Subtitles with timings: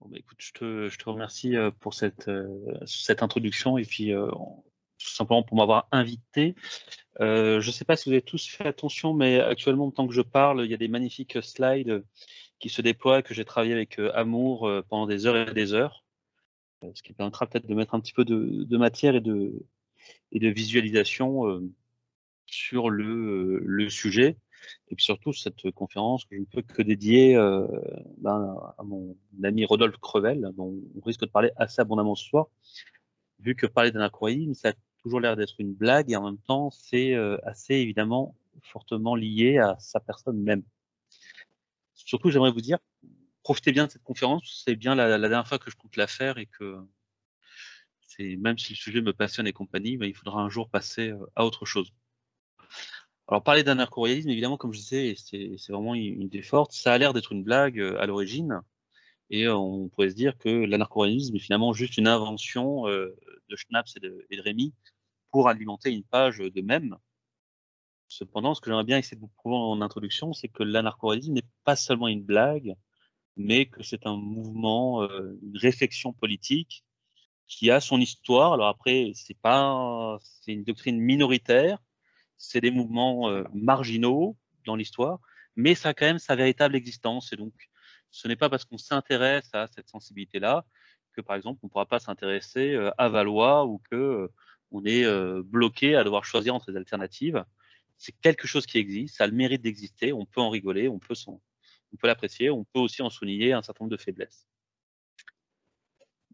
[0.00, 2.46] Bon, bah, écoute, je te, je te remercie euh, pour cette, euh,
[2.86, 6.54] cette introduction et puis euh, tout simplement pour m'avoir invité.
[7.18, 10.22] je ne sais pas si vous avez tous fait attention, mais actuellement, tant que je
[10.22, 12.04] parle, il y a des magnifiques slides
[12.58, 16.04] qui se déploient, que j'ai travaillé avec Amour pendant des heures et des heures,
[16.94, 19.52] ce qui permettra peut-être de mettre un petit peu de, de matière et de,
[20.32, 21.60] et de visualisation
[22.46, 24.36] sur le, le sujet.
[24.88, 27.66] Et puis surtout, cette conférence que je ne peux que dédier euh,
[28.18, 32.46] ben, à mon ami Rodolphe Crevel, dont on risque de parler assez abondamment ce soir,
[33.38, 36.70] vu que parler d'anachronisme, ça a toujours l'air d'être une blague, et en même temps,
[36.70, 40.62] c'est euh, assez évidemment fortement lié à sa personne même.
[41.94, 42.78] Surtout, j'aimerais vous dire,
[43.42, 46.38] profitez bien de cette conférence, c'est bien la, dernière fois que je compte la faire,
[46.38, 46.78] et que
[48.18, 51.24] même si le sujet me passionne et compagnie, ben, il faudra un jour passer euh,
[51.36, 51.92] à autre chose.
[53.28, 56.72] Alors, parler d'anarcho-royalisme, évidemment, comme je disais, c'est vraiment une idée forte.
[56.72, 58.62] Ça a l'air d'être une blague euh, à l'origine.
[59.30, 63.14] Et euh, on pourrait se dire que l'anarcho-royalisme est finalement juste une invention euh,
[63.50, 64.74] de Schnaps et de, Rémy
[65.30, 66.96] pour alimenter une page de même.
[68.08, 71.42] Cependant, ce que j'aimerais bien essayer de vous prouver en introduction, c'est que l'anarcho-royalisme n'est
[71.64, 72.74] pas seulement une blague,
[73.36, 76.84] mais que c'est un mouvement, une réflexion politique
[77.46, 78.54] qui a son histoire.
[78.54, 81.78] Alors après, c'est pas, c'est une doctrine minoritaire
[82.38, 85.20] c'est des mouvements euh, marginaux dans l'histoire,
[85.56, 87.32] mais ça a quand même sa véritable existence.
[87.32, 87.52] Et donc,
[88.10, 90.64] ce n'est pas parce qu'on s'intéresse à cette sensibilité-là
[91.12, 94.28] que, par exemple, on ne pourra pas s'intéresser euh, à Valois ou que euh,
[94.70, 95.06] on est
[95.44, 97.42] bloqué à devoir choisir entre les alternatives.
[97.96, 100.98] C'est quelque chose qui existe, ça a le mérite d'exister, on peut en rigoler, on
[100.98, 104.47] peut, on peut l'apprécier, on peut aussi en souligner un certain nombre de faiblesses.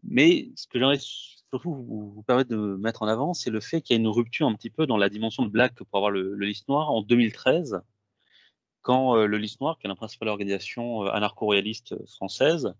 [0.07, 3.95] Mais ce que j'aimerais surtout vous, permettre de mettre en avant, c'est le fait qu'il
[3.95, 6.35] y a une rupture un petit peu dans la dimension de que pour avoir le,
[6.35, 7.81] Liste Noir en 2013,
[8.81, 12.73] quand euh, le Liste Noir, qui est la principale organisation euh, anarcho-royaliste française,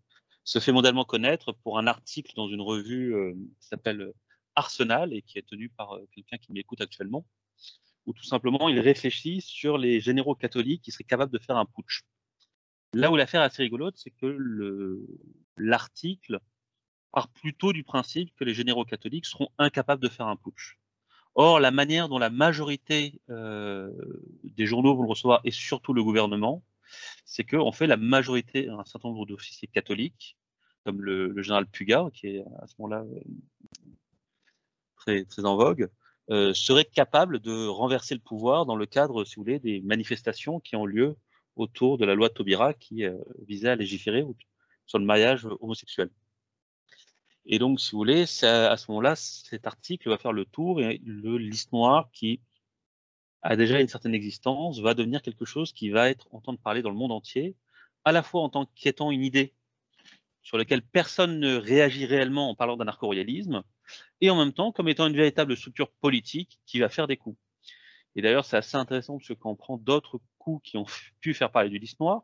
[0.44, 4.12] se fait mondialement connaître pour un article dans une revue euh, qui s'appelle
[4.56, 7.26] Arsenal et qui est tenu par quelqu'un qui m'écoute actuellement,
[8.06, 11.66] où tout simplement il réfléchit sur les généraux catholiques qui seraient capables de faire un
[11.66, 12.04] putsch.
[12.94, 15.06] Là où l'affaire est assez rigolote, c'est que
[15.58, 16.40] l'article
[17.16, 20.78] part plutôt du principe que les généraux catholiques seront incapables de faire un putsch.
[21.34, 23.90] Or, la manière dont la majorité euh,
[24.44, 26.62] des journaux vont le recevoir, et surtout le gouvernement,
[27.26, 30.38] c'est qu'en fait, la majorité, un certain nombre d'officiers catholiques,
[30.86, 33.22] comme le, général Puga, qui est à ce moment-là euh,
[34.98, 35.90] très, très en vogue,
[36.32, 40.60] euh, seraient capables de renverser le pouvoir dans le cadre, si vous voulez, des manifestations
[40.60, 41.16] qui ont lieu
[41.56, 44.26] autour de la loi Taubira qui euh, visait à légiférer
[44.86, 46.10] sur le mariage homosexuel.
[47.46, 51.00] Et donc, si vous voulez, à ce moment-là, cet article va faire le tour et
[51.06, 52.42] le liste noire qui
[53.44, 56.90] a déjà une certaine existence va devenir quelque chose qui va être entendre parler dans
[56.90, 57.56] le monde entier,
[58.04, 59.54] à la fois en tant qu'étant une idée
[60.42, 63.64] sur laquelle personne ne réagit réellement en parlant d'anarcho-royalisme,
[64.22, 67.38] et en même temps comme étant une véritable structure politique qui va faire des coups.
[68.16, 70.86] Et d'ailleurs, c'est assez intéressant parce que quand on prend d'autres coups qui ont
[71.20, 72.24] pu faire parler du liste noir,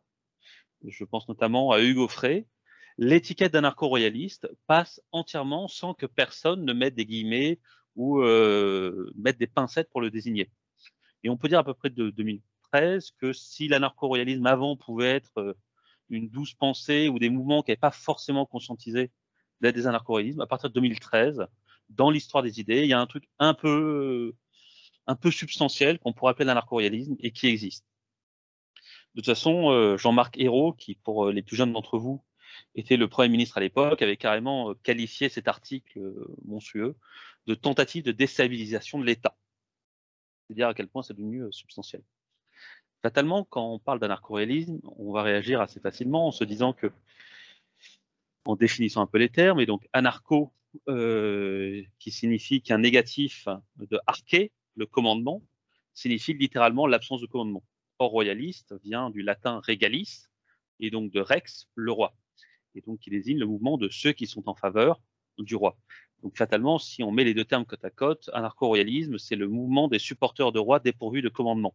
[0.83, 2.47] je pense notamment à Hugo Frey,
[2.97, 7.59] l'étiquette d'anarcho-royaliste passe entièrement sans que personne ne mette des guillemets
[7.95, 10.49] ou euh, mette des pincettes pour le désigner.
[11.23, 15.37] Et on peut dire à peu près de 2013 que si l'anarcho-royalisme avant pouvait être
[15.37, 15.53] euh,
[16.09, 19.11] une douce pensée ou des mouvements qui n'avaient pas forcément conscientisé
[19.61, 21.45] d'être des anarcho-royalismes, à partir de 2013,
[21.89, 24.33] dans l'histoire des idées, il y a un truc un peu,
[25.07, 27.85] un peu substantiel qu'on pourrait appeler l'anarcho-royalisme et qui existe.
[29.13, 32.23] De toute façon, euh, Jean-Marc Ayrault, qui pour les plus jeunes d'entre vous
[32.75, 36.95] était le Premier ministre à l'époque, avait carrément euh, qualifié cet article euh, monstrueux
[37.47, 39.35] de tentative de déstabilisation de l'État.
[40.47, 42.01] C'est dire à quel point c'est devenu euh, substantiel.
[43.01, 46.91] Fatalement, quand on parle d'anarcho-réalisme, on va réagir assez facilement en se disant que,
[48.45, 50.53] en définissant un peu les termes, et donc anarcho,
[50.87, 53.47] qui signifie qu'un négatif
[53.77, 55.41] de arché, le commandement,
[55.93, 57.63] signifie littéralement l'absence de commandement.
[57.97, 60.27] Or, royaliste vient du latin regalis,
[60.79, 62.13] et donc de rex, le roi
[62.75, 65.01] et donc qui désigne le mouvement de ceux qui sont en faveur
[65.37, 65.77] du roi.
[66.23, 69.87] Donc fatalement, si on met les deux termes côte à côte, anarcho-royalisme, c'est le mouvement
[69.87, 71.73] des supporters de roi dépourvus de commandement,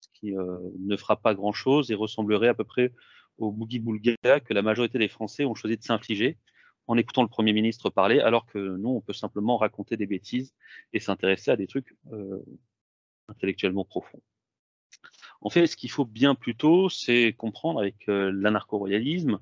[0.00, 2.92] ce qui euh, ne fera pas grand-chose et ressemblerait à peu près
[3.38, 6.38] au boogie-boulga que la majorité des Français ont choisi de s'infliger
[6.86, 10.54] en écoutant le Premier ministre parler, alors que nous, on peut simplement raconter des bêtises
[10.92, 12.44] et s'intéresser à des trucs euh,
[13.28, 14.20] intellectuellement profonds.
[15.40, 19.38] En fait, ce qu'il faut bien plutôt, c'est comprendre avec euh, l'anarcho-royalisme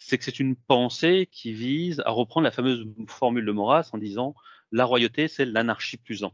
[0.00, 3.98] c'est que c'est une pensée qui vise à reprendre la fameuse formule de Maurras en
[3.98, 4.34] disant
[4.72, 6.32] la royauté, c'est l'anarchie plus un.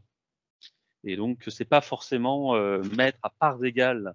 [1.03, 4.13] Et donc, c'est pas forcément euh, mettre à parts égales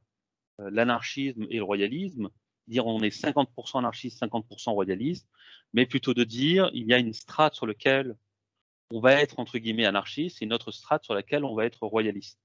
[0.61, 2.31] euh, l'anarchisme et le royalisme,
[2.67, 5.29] dire on est 50% anarchiste, 50% royaliste,
[5.73, 8.17] mais plutôt de dire il y a une strate sur laquelle
[8.91, 11.87] on va être entre guillemets anarchiste et une autre strate sur laquelle on va être
[11.87, 12.39] royaliste.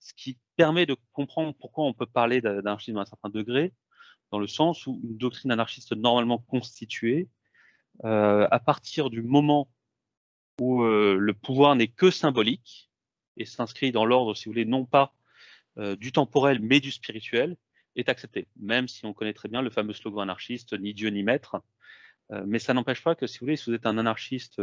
[0.00, 3.72] Ce qui permet de comprendre pourquoi on peut parler d'anarchisme à un certain degré,
[4.30, 7.28] dans le sens où une doctrine anarchiste normalement constituée,
[8.04, 9.68] euh, à partir du moment
[10.60, 12.90] où euh, le pouvoir n'est que symbolique
[13.36, 15.14] et s'inscrit dans l'ordre, si vous voulez, non pas
[15.78, 17.56] euh, du temporel mais du spirituel,
[17.96, 21.22] est accepté, même si on connaît très bien le fameux slogan anarchiste ni Dieu ni
[21.22, 21.62] maître.
[22.46, 24.60] Mais ça n'empêche pas que si vous voulez, si vous êtes un anarchiste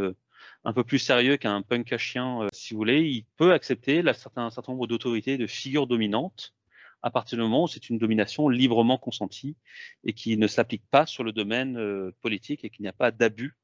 [0.64, 4.50] un peu plus sérieux qu'un punk à chien, si vous voulez, il peut accepter un
[4.50, 6.54] certain nombre d'autorités, de figures dominantes,
[7.02, 9.56] à partir du moment où c'est une domination librement consentie
[10.04, 13.56] et qui ne s'applique pas sur le domaine politique et qu'il n'y a pas d'abus,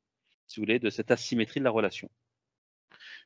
[0.46, 2.10] si vous voulez, de cette asymétrie de la relation.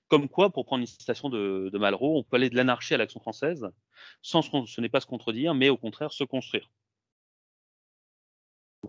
[0.08, 3.20] Comme quoi, pour prendre une citation de, Malraux, on peut aller de l'anarchie à l'action
[3.20, 3.66] française
[4.20, 6.68] sans ce n'est pas se contredire, mais au contraire se construire.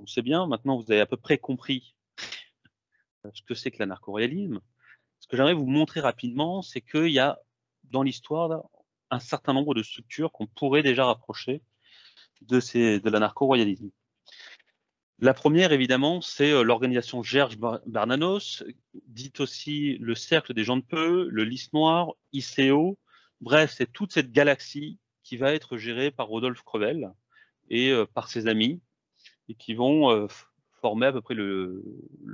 [0.07, 1.95] C'est bien, maintenant vous avez à peu près compris
[3.33, 4.59] ce que c'est que l'anarcho-réalisme.
[5.19, 7.39] Ce que j'aimerais vous montrer rapidement, c'est qu'il y a
[7.85, 8.67] dans l'histoire
[9.13, 11.61] un certain nombre de structures qu'on pourrait déjà rapprocher
[12.41, 13.89] de, ces, de l'anarcho-royalisme.
[15.19, 18.63] La première, évidemment, c'est euh, l'organisation Gerge Bernanos,
[19.07, 22.97] dite aussi le Cercle des gens de peu, le Lys Noir, ICO.
[23.39, 27.11] Bref, c'est toute cette galaxie qui va être gérée par Rodolphe Crevel
[27.69, 28.81] et euh, par ses amis,
[29.47, 30.27] et qui vont euh,
[30.81, 31.83] former à peu près le,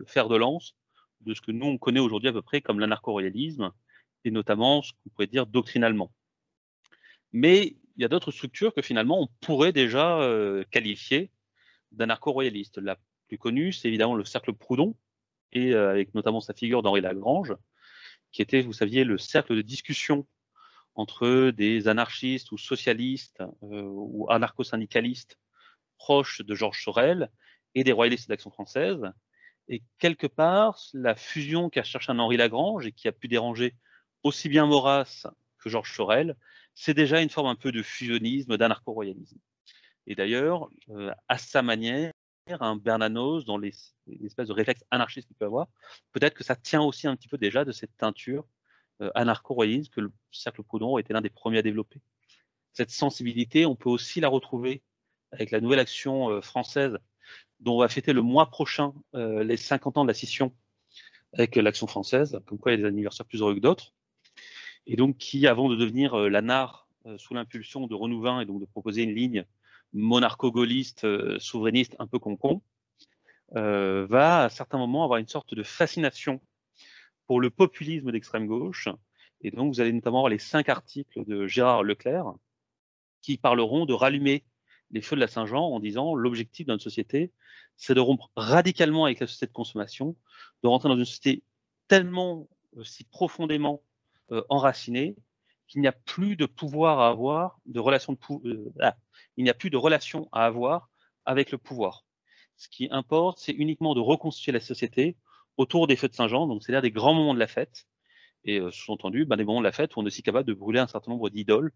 [0.07, 0.75] fer de lance
[1.21, 3.71] de ce que nous on connaît aujourd'hui à peu près comme l'anarcho-royalisme,
[4.23, 6.11] et notamment ce qu'on pourrait dire doctrinalement.
[7.31, 10.21] Mais il y a d'autres structures que finalement on pourrait déjà
[10.71, 11.31] qualifier
[11.91, 12.77] d'anarcho-royaliste.
[12.77, 12.97] La
[13.27, 14.95] plus connue, c'est évidemment le cercle Proudhon,
[15.51, 17.55] et euh, avec notamment sa figure d'Henri Lagrange,
[18.31, 20.27] qui était, vous saviez, le cercle de discussion
[20.95, 25.39] entre des anarchistes ou socialistes euh, ou anarcho-syndicalistes
[25.97, 27.29] proches de Georges Sorel
[27.75, 29.01] et des royalistes d'Action française.
[29.67, 33.75] Et quelque part, la fusion qu'a cherché un Henri Lagrange et qui a pu déranger
[34.23, 35.27] aussi bien Maurras
[35.59, 36.35] que Georges Sorel,
[36.79, 39.37] c'est déjà une forme un peu de fusionnisme, d'anarcho-royalisme.
[40.07, 42.13] Et d'ailleurs, euh, à sa manière,
[42.47, 43.73] un Bernanos, dans les,
[44.23, 45.67] espèces de réflexes anarchistes qu'il peut avoir,
[46.13, 48.47] peut-être que ça tient aussi un petit peu déjà de cette teinture
[49.01, 51.99] euh, anarcho-royaliste que le cercle Proudhon été l'un des premiers à développer.
[52.71, 54.81] Cette sensibilité, on peut aussi la retrouver
[55.33, 56.97] avec la nouvelle action euh, française
[57.59, 60.55] dont on va fêter le mois prochain les 50 ans de la scission
[61.33, 63.93] avec l'action française, comme quoi il y a des anniversaires plus heureux que d'autres,
[64.89, 66.87] et donc qui, avant de devenir l'ANAR
[67.17, 69.45] sous l'impulsion de Renouvin et donc de proposer une ligne
[69.93, 72.61] monarcho-gaulliste, euh, souverainiste, un peu concon,
[73.55, 76.41] euh, va à certains moments avoir une sorte de fascination
[77.27, 78.89] pour le populisme d'extrême gauche.
[79.41, 82.33] Et donc, vous allez notamment avoir les cinq articles de Gérard Leclerc
[83.21, 84.43] qui parleront de rallumer
[84.91, 87.31] les feux de la Saint-Jean en disant l'objectif d'une société,
[87.77, 90.15] c'est de rompre radicalement avec la société de consommation,
[90.63, 91.43] de rentrer dans une société
[91.87, 92.47] tellement,
[92.77, 93.81] euh, si profondément
[94.49, 95.15] enracinée,
[95.67, 98.95] qu'il n'y a plus de pouvoir à avoir, de relation de ah,
[99.37, 100.89] il n'y a plus de relation à avoir
[101.25, 102.05] avec le pouvoir.
[102.57, 105.15] Ce qui importe, c'est uniquement de reconstituer la société
[105.57, 107.85] autour des feux de Saint-Jean, donc c'est-à-dire des grands moments de la fête,
[108.45, 110.53] et euh, sous-entendu, ben, des moments de la fête où on est aussi capable de
[110.53, 111.71] brûler un certain nombre d'idoles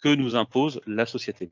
[0.00, 1.50] que nous impose la société.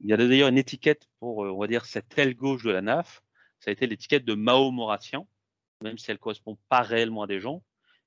[0.00, 2.70] Il y a d'ailleurs une étiquette pour, euh, on va dire, cette aile gauche de
[2.70, 3.22] la NAF,
[3.60, 5.26] ça a été l'étiquette de Mao Moratien,
[5.80, 7.62] même si elle ne correspond pas réellement à des gens,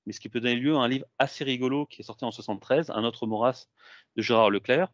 [0.05, 2.31] mais ce qui peut donner lieu à un livre assez rigolo qui est sorti en
[2.31, 3.67] 73, un autre Maurras
[4.15, 4.89] de Gérard Leclerc,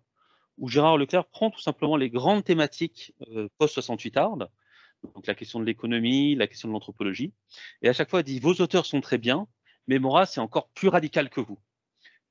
[0.58, 5.60] où Gérard Leclerc prend tout simplement les grandes thématiques euh, post-68 art, donc la question
[5.60, 7.34] de l'économie, la question de l'anthropologie,
[7.82, 9.48] et à chaque fois dit vos auteurs sont très bien,
[9.88, 11.60] mais Maurras est encore plus radical que vous.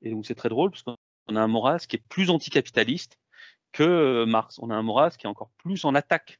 [0.01, 3.17] Et donc c'est très drôle parce qu'on a un Maurras qui est plus anticapitaliste
[3.71, 4.59] que euh, Marx.
[4.59, 6.39] On a un Maurras qui est encore plus en attaque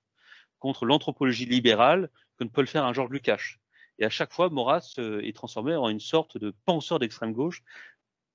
[0.60, 3.60] contre l'anthropologie libérale que ne peut le faire un Georges Lukács.
[4.00, 7.64] Et à chaque fois, Maurras euh, est transformé en une sorte de penseur d'extrême gauche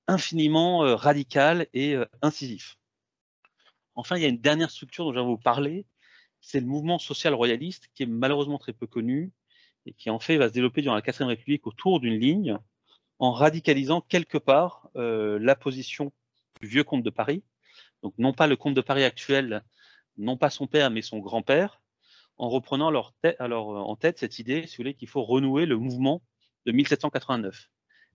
[0.07, 2.77] infiniment radical et incisif.
[3.95, 5.85] Enfin, il y a une dernière structure dont je vais vous parler,
[6.39, 9.31] c'est le mouvement social royaliste, qui est malheureusement très peu connu,
[9.85, 12.57] et qui en fait va se développer durant la quatrième République autour d'une ligne,
[13.19, 16.11] en radicalisant quelque part euh, la position
[16.61, 17.43] du vieux comte de Paris,
[18.03, 19.63] donc non pas le comte de Paris actuel,
[20.17, 21.81] non pas son père, mais son grand-père,
[22.37, 25.77] en reprenant leur alors, en tête cette idée, si vous voulez, qu'il faut renouer le
[25.77, 26.21] mouvement
[26.65, 27.69] de 1789.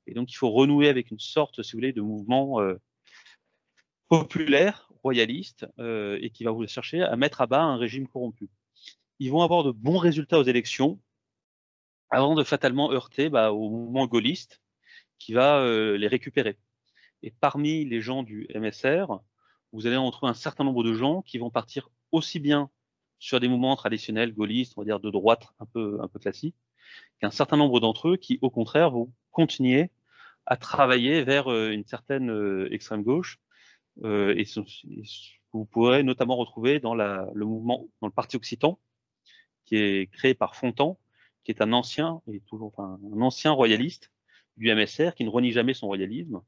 [0.07, 2.81] Et donc, il faut renouer avec une sorte, si vous voulez, de mouvement euh,
[4.09, 8.50] populaire, royaliste, euh, et qui va chercher à mettre à bas un régime corrompu.
[9.19, 11.00] Ils vont avoir de bons résultats aux élections,
[12.11, 14.61] avant de fatalement heurter bah, au mouvement gaulliste
[15.19, 16.59] qui va euh, les récupérer.
[17.23, 19.21] Et parmi les gens du MSR,
[19.73, 22.71] vous allez en trouver un certain nombre de gens qui vont partir aussi bien
[23.23, 26.57] sur des mouvements traditionnels gaullistes, on va dire de droite un peu, un peu classiques,
[27.21, 29.93] qu'un certain nombre d'entre eux qui, au contraire, vont continuer
[30.45, 33.38] à travailler vers euh, une certaine euh, extrême gauche.
[34.02, 34.45] Euh, et,
[35.52, 38.81] vous pourrez notamment retrouver dans le mouvement, dans le parti occitan,
[39.67, 40.99] qui est créé par Fontan,
[41.45, 44.11] qui est un ancien, et toujours, un ancien royaliste
[44.57, 46.41] du MSR, qui ne renie jamais son royalisme,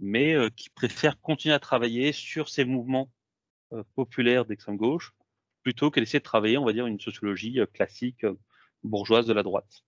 [0.00, 3.10] mais qui préfère continuer à travailler sur ces mouvements
[3.94, 5.12] populaires d'extrême gauche,
[5.68, 8.24] plutôt que d'essayer de travailler, on va dire, une sociologie classique
[8.82, 9.84] bourgeoise de la droite.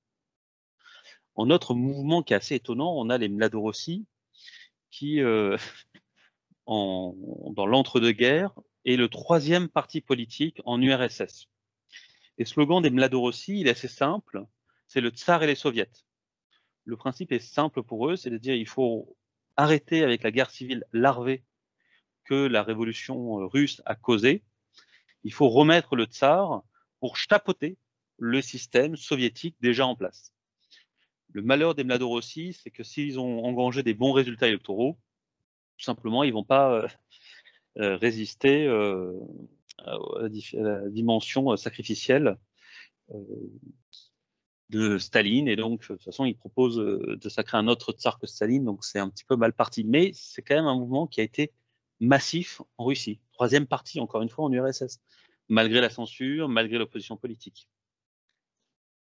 [1.36, 4.04] En autre mouvement qui est assez étonnant, on a les Mladorossi,
[4.90, 5.56] qui, euh,
[6.66, 8.52] dans l'entre-deux-guerres,
[8.84, 11.46] est le troisième parti politique en URSS.
[12.36, 14.44] Le slogan des Mladorossi, il est assez simple,
[14.86, 16.04] c'est le tsar et les soviets.
[16.84, 19.16] Le principe est simple pour eux, c'est de dire il faut
[19.56, 21.42] arrêter avec la guerre civile larvée
[22.24, 24.42] que la révolution russe a causée.
[25.24, 26.62] Il faut remettre le tsar
[27.00, 27.76] pour chapeauter
[28.18, 30.32] le système soviétique déjà en place.
[31.32, 34.98] Le malheur des Mladorossi, c'est que s'ils ont engrangé des bons résultats électoraux,
[35.80, 36.88] tout simplement, ils vont pas euh,
[37.78, 39.18] euh, résister euh,
[39.78, 39.96] à
[40.52, 42.36] la dimension sacrificielle
[44.68, 45.48] de Staline.
[45.48, 48.84] Et donc, de toute façon, ils proposent de sacrer un autre tsar que Staline, donc
[48.84, 49.84] c'est un petit peu mal parti.
[49.84, 51.52] Mais c'est quand même un mouvement qui a été
[52.00, 53.20] massif en Russie.
[53.32, 55.00] Troisième parti, encore une fois, en URSS,
[55.48, 57.68] malgré la censure, malgré l'opposition politique.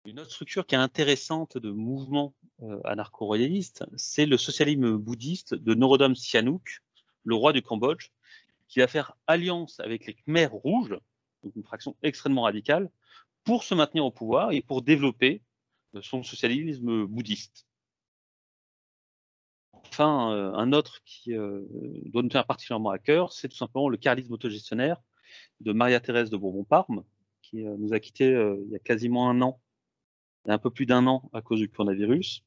[0.04, 5.74] Une autre structure qui est intéressante de mouvement euh, anarcho-royaliste, c'est le socialisme bouddhiste de
[5.74, 6.80] Norodom Sihanouk,
[7.24, 8.10] le roi du Cambodge,
[8.68, 10.96] qui va faire alliance avec les Khmers rouges,
[11.56, 12.90] une fraction extrêmement radicale,
[13.42, 15.42] pour se maintenir au pouvoir et pour développer
[15.94, 17.65] euh, son socialisme bouddhiste.
[19.98, 23.96] Enfin, euh, un autre qui doit nous tenir particulièrement à cœur, c'est tout simplement le
[23.96, 25.00] carlisme autogestionnaire
[25.60, 27.02] de Maria-Thérèse de Bourbon-Parme,
[27.40, 29.58] qui nous a quittés il y a quasiment un an
[30.44, 32.44] un peu plus d'un an à cause du coronavirus.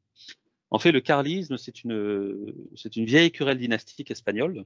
[0.70, 4.66] En fait, le carlisme, c'est une, c'est une vieille querelle dynastique espagnole.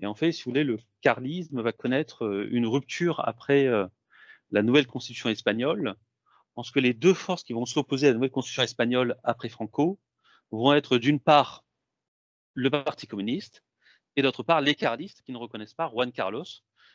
[0.00, 3.86] Et en fait, si vous voulez, le carlisme va connaître euh, une rupture après euh,
[4.50, 5.94] la nouvelle constitution espagnole,
[6.56, 9.50] en ce que les deux forces qui vont s'opposer à la nouvelle constitution espagnole après
[9.50, 9.98] Franco
[10.50, 11.61] vont être d'une part
[12.54, 13.62] le Parti communiste
[14.16, 16.44] et d'autre part les carlistes qui ne reconnaissent pas Juan Carlos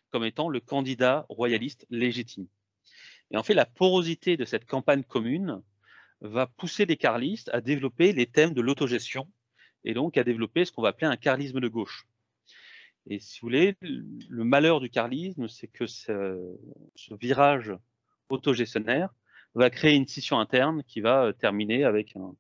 [0.10, 2.48] comme étant le candidat royaliste légitime.
[3.32, 5.62] Et en fait, la porosité de cette campagne commune
[6.22, 9.30] va pousser les carlistes à développer les thèmes de l'autogestion
[9.84, 12.08] et donc à développer ce qu'on va appeler un carlisme de gauche.
[13.10, 16.58] Et si vous voulez, le malheur du carlisme, c'est que ce,
[17.12, 17.74] virage
[18.30, 19.14] autogestionnaire
[19.56, 22.36] va créer une scission interne qui va euh, terminer avec un,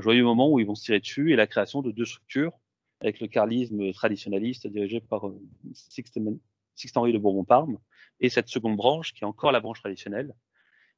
[0.00, 2.52] joyeux moment où ils vont se tirer dessus et la création de deux structures
[3.00, 5.40] avec le carlisme traditionnaliste dirigé par euh,
[5.74, 7.78] Sixte-Henri de Bourbon-Parme
[8.20, 10.34] et cette seconde branche qui est encore la branche traditionnelle,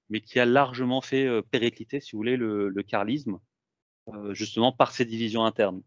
[0.08, 3.40] mais qui a largement fait euh, péricliter, si vous voulez, le, carlisme,
[4.08, 5.82] euh, justement par ses divisions internes.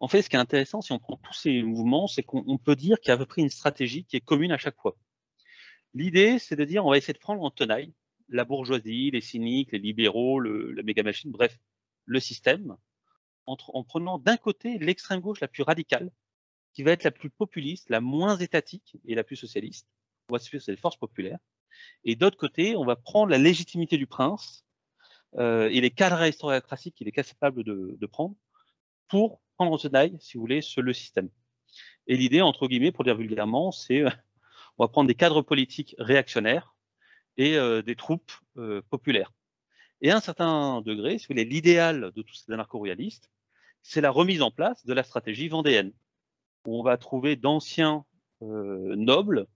[0.00, 2.76] En fait, ce qui est intéressant, si on prend tous ces mouvements, c'est qu'on peut
[2.76, 4.96] dire qu'il y a à peu près une stratégie qui est commune à chaque fois.
[5.94, 7.92] L'idée, c'est de dire, on va essayer de prendre en tenaille
[8.28, 11.58] la bourgeoisie, les cyniques, les libéraux, la méga-machine, bref,
[12.06, 12.76] le système,
[13.46, 16.10] en prenant d'un côté l'extrême gauche la plus radicale,
[16.74, 19.88] qui va être la plus populiste, la moins étatique et la plus socialiste.
[20.28, 21.38] On va sur les forces populaires.
[22.04, 24.64] Et d'autre côté, on va prendre la légitimité du prince
[25.36, 28.34] euh, et les cadres aristocratiques qu'il est capable de, de, prendre
[29.08, 31.30] pour prendre en tenaille, si vous voulez, ce, le système.
[32.06, 34.10] Et l'idée, entre guillemets, pour dire vulgairement, c'est euh,
[34.78, 36.73] on va prendre des cadres politiques réactionnaires
[37.36, 39.32] et euh, des troupes euh, populaires.
[40.00, 43.30] Et à un certain degré, si vous voulez, l'idéal de tous ces anarcho-royalistes,
[43.82, 45.92] c'est la remise en place de la stratégie vendéenne
[46.66, 48.04] où on va trouver d'anciens
[48.42, 49.46] euh, nobles,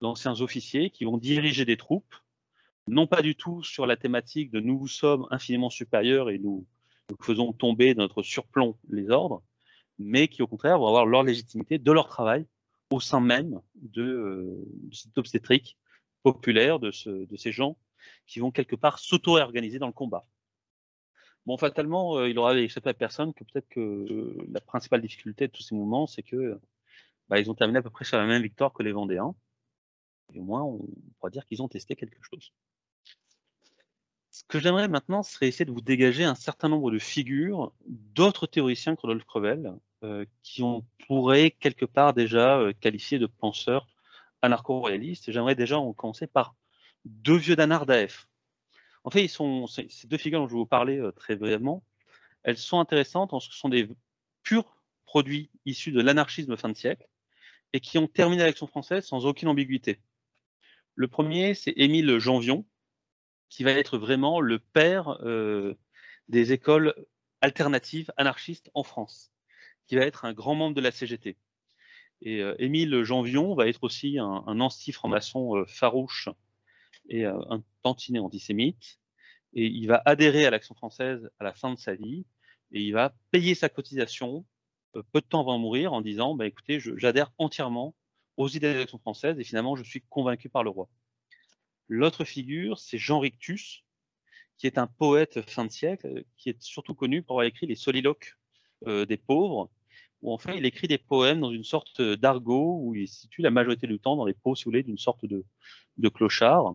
[0.00, 2.14] d'anciens officiers qui vont diriger des troupes,
[2.88, 6.66] non pas du tout sur la thématique de nous sommes infiniment supérieurs et nous,
[7.20, 9.42] faisons tomber de notre surplomb les ordres,
[9.98, 12.46] mais qui au contraire vont avoir leur légitimité de leur travail
[12.90, 15.76] au sein même de, euh, de cette obstétrique
[16.22, 17.76] populaire, de, ce, de ces gens
[18.26, 20.26] qui vont quelque part s'auto-organiser dans le combat.
[21.46, 25.46] Bon, fatalement, euh, il aura échappé à personne que peut-être que euh, la principale difficulté
[25.46, 26.60] de tous ces mouvements, c'est que
[27.28, 29.34] bah, ils ont terminé à peu près sur la même victoire que les Vendéens.
[30.32, 30.86] Et au moins, on
[31.18, 32.52] pourra dire qu'ils ont testé quelque chose.
[34.30, 38.46] Ce que j'aimerais maintenant serait essayer de vous dégager un certain nombre de figures d'autres
[38.46, 39.74] théoriciens que Rodolphe Crevel,
[40.04, 43.88] euh, qui on pourrait quelque part déjà euh, qualifier de penseurs
[44.42, 45.30] anarcho-royalistes.
[45.30, 46.54] J'aimerais déjà en commencer par
[47.04, 48.28] deux vieux d'Anard d'AF.
[49.04, 51.82] En fait, ces deux figures dont je vais vous parler euh, très brièvement,
[52.42, 53.88] elles sont intéressantes que ce sont des
[54.42, 57.06] purs produits issus de l'anarchisme fin de siècle
[57.72, 60.00] et qui ont terminé l'Action française sans aucune ambiguïté.
[60.94, 62.66] Le premier, c'est Émile Janvion,
[63.48, 65.74] qui va être vraiment le père euh,
[66.28, 66.94] des écoles
[67.40, 69.32] alternatives anarchistes en France,
[69.86, 71.36] qui va être un grand membre de la CGT.
[72.22, 76.28] Et euh, Émile Janvion va être aussi un, un anti-franc-maçon euh, farouche
[77.08, 79.00] et euh, un tantinet antisémite.
[79.54, 82.24] Et il va adhérer à l'Action française à la fin de sa vie
[82.72, 84.44] et il va payer sa cotisation
[84.92, 87.94] peu de temps avant de mourir en disant bah, écoutez, j'adhère entièrement
[88.36, 90.88] aux idées de l'Action française et finalement je suis convaincu par le roi.
[91.88, 93.82] L'autre figure, c'est Jean Rictus,
[94.56, 97.74] qui est un poète fin de siècle, qui est surtout connu pour avoir écrit les
[97.74, 98.36] soliloques
[98.86, 99.68] des pauvres,
[100.22, 103.50] où en fait il écrit des poèmes dans une sorte d'argot où il situe la
[103.50, 105.44] majorité du temps dans les peaux, si d'une sorte de,
[105.96, 106.74] de clochard.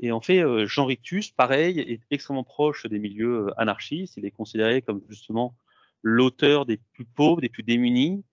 [0.00, 4.16] Et en fait, euh, Jean Rictus, pareil, est extrêmement proche des milieux euh, anarchistes.
[4.16, 5.54] Il est considéré comme justement
[6.02, 8.24] l'auteur des plus pauvres, des plus démunis,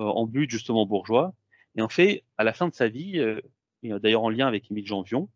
[0.00, 1.32] euh, en but justement bourgeois.
[1.76, 3.24] Et en fait, à la fin de sa vie,
[3.82, 5.30] d'ailleurs en lien avec Émile Janvion,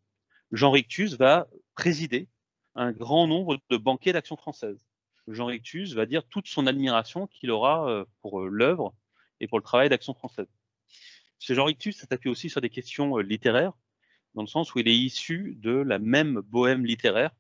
[0.53, 2.29] Jean Rictus va présider
[2.75, 4.79] un grand nombre de banquets d'Action française.
[5.29, 8.95] Jean Rictus va dire toute son admiration qu'il aura pour l'œuvre
[9.41, 10.47] et pour le travail d'Action française.
[11.39, 13.73] Ce Jean Rictus s'appuie aussi sur des questions littéraires,
[14.35, 17.31] dans le sens où il est issu de la même bohème littéraire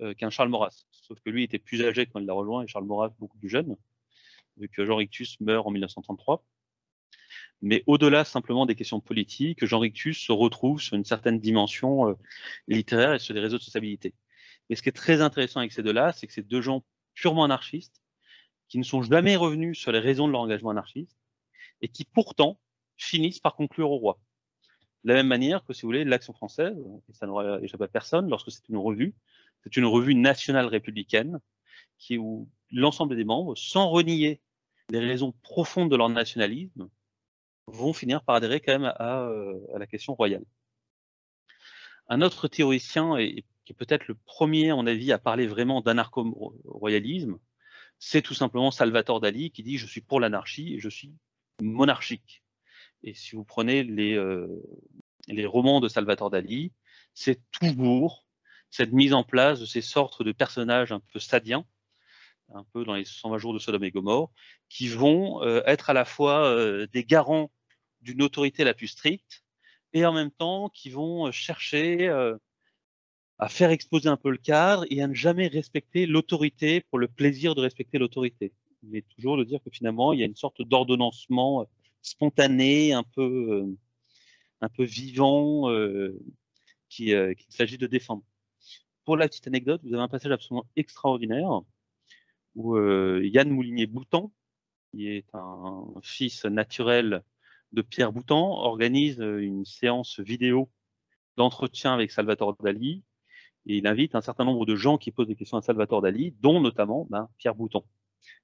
[0.00, 0.84] euh, qu'un Charles Maurras.
[0.90, 3.48] Sauf que lui était plus âgé quand il l'a rejoint et Charles Maurras beaucoup plus
[3.48, 3.76] jeune,
[4.58, 6.44] vu que Jean Rictus meurt en 1933.
[7.62, 12.14] Mais au-delà simplement des questions politiques, Jean Rictus se retrouve sur une certaine dimension euh,
[12.68, 14.12] littéraire et sur des réseaux de sociabilité.
[14.68, 16.84] Mais ce qui est très intéressant avec ces deux-là, c'est que c'est deux gens
[17.16, 18.00] purement anarchistes,
[18.68, 21.18] qui ne sont jamais revenus sur les raisons de leur engagement anarchiste,
[21.80, 22.60] et qui pourtant
[22.96, 24.20] finissent par conclure au roi.
[25.02, 26.76] De la même manière que, si vous voulez, l'Action française,
[27.08, 29.14] et ça n'aura échappé à personne, lorsque c'est une revue,
[29.62, 31.40] c'est une revue nationale républicaine,
[31.98, 34.40] qui où l'ensemble des membres, sans renier
[34.90, 36.88] les raisons profondes de leur nationalisme,
[37.66, 40.44] vont finir par adhérer quand même à, euh, à la question royale.
[42.08, 45.82] Un autre théoricien, et qui est peut-être le premier, à mon avis, à parler vraiment
[45.82, 47.36] d'anarcho-royalisme,
[47.98, 51.12] c'est tout simplement Salvatore Dali qui dit je suis pour l'anarchie et je suis
[51.60, 52.44] monarchique.
[53.02, 54.46] Et si vous prenez les, euh,
[55.26, 56.72] les romans de Salvatore Dali,
[57.12, 58.26] c'est toujours
[58.70, 61.64] cette mise en place de ces sortes de personnages un peu sadiens,
[62.54, 64.30] un peu dans les 120 jours de Sodome et Gomorre,
[64.68, 67.50] qui vont euh, être à la fois euh, des garants
[68.00, 69.42] d'une autorité la plus stricte
[69.92, 72.08] et en même temps qui vont chercher
[73.38, 77.08] à faire exposer un peu le cadre et à ne jamais respecter l'autorité pour le
[77.08, 78.52] plaisir de respecter l'autorité.
[78.82, 81.66] Mais toujours de dire que finalement, il y a une sorte d'ordonnancement
[82.06, 83.76] spontané, un peu, euh,
[84.60, 86.18] un peu vivant, euh,
[87.00, 88.22] euh, qu'il s'agit de défendre.
[89.04, 91.60] Pour la petite anecdote, vous avez un passage absolument extraordinaire
[92.54, 94.32] où Yann Moulinier-Boutan,
[94.90, 97.22] qui est un fils naturel
[97.72, 100.70] de Pierre Boutan, organise une séance vidéo
[101.36, 103.04] d'entretien avec Salvatore Dali
[103.66, 106.34] et il invite un certain nombre de gens qui posent des questions à Salvatore Dali,
[106.40, 107.84] dont notamment ben, Pierre Boutan.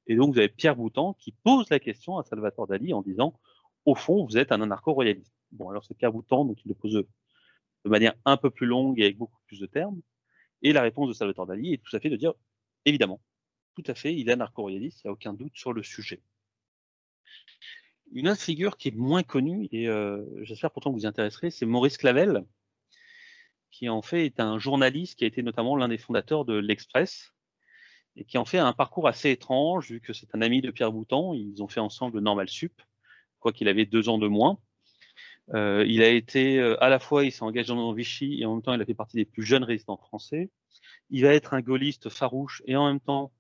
[0.07, 3.39] Et donc vous avez Pierre Boutan qui pose la question à Salvatore Dali en disant
[3.85, 5.35] au fond, vous êtes un anarcho-royaliste.
[5.53, 9.01] Bon, alors c'est Pierre Boutan, donc il le pose de manière un peu plus longue
[9.01, 10.01] et avec beaucoup plus de termes.
[10.63, 12.35] Et la réponse de Salvatore Dali est tout à fait de dire,
[12.85, 13.21] évidemment,
[13.75, 16.23] tout à fait, il est anarcho-royaliste, il n'y a aucun doute sur le sujet.
[18.13, 21.51] Une autre figure qui est moins connue, et euh, j'espère pourtant que vous y intéresserez,
[21.51, 22.45] c'est Maurice Clavel,
[23.73, 27.33] qui en fait est un journaliste qui a été notamment l'un des fondateurs de l'Express,
[28.15, 30.93] et qui en fait un parcours assez étrange, vu que c'est un ami de Pierre
[30.93, 32.81] Boutan, ils ont fait ensemble Normal Sup,
[33.41, 34.59] quoi qu'il avait deux ans de moins.
[35.55, 38.63] Euh, il a été à la fois, il s'est engagé dans Vichy et en même
[38.63, 40.51] temps, il a fait partie des plus jeunes résistants français.
[41.11, 43.33] Il va être un gaulliste farouche et en même temps,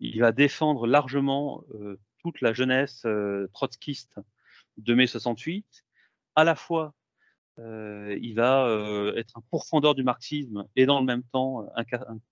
[0.00, 4.18] il va défendre largement euh, toute la jeunesse euh, trotskiste
[4.78, 5.66] de mai 68.
[6.36, 6.94] À la fois,
[7.60, 8.68] euh, il va
[9.16, 11.84] être un pourfendeur du marxisme et dans le même temps un,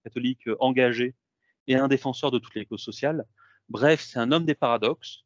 [0.05, 1.15] catholique engagé
[1.67, 3.25] et un défenseur de toutes les causes sociales.
[3.69, 5.25] Bref, c'est un homme des paradoxes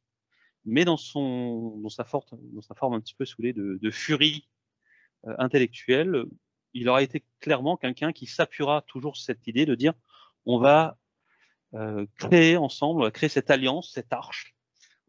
[0.65, 4.49] mais dans, sa, forme, un petit peu saoulée de, de furie
[5.27, 6.25] euh, intellectuelle,
[6.73, 9.95] il aura été clairement quelqu'un qui s'appuiera toujours cette idée de dire
[10.47, 10.99] on va
[11.75, 14.55] euh, créer ensemble, créer cette alliance, cette arche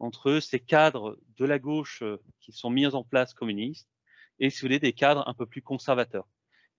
[0.00, 3.88] entre ces cadres de la gauche euh, qui sont mis en place communistes
[4.38, 6.26] et si vous voulez des cadres un peu plus conservateurs.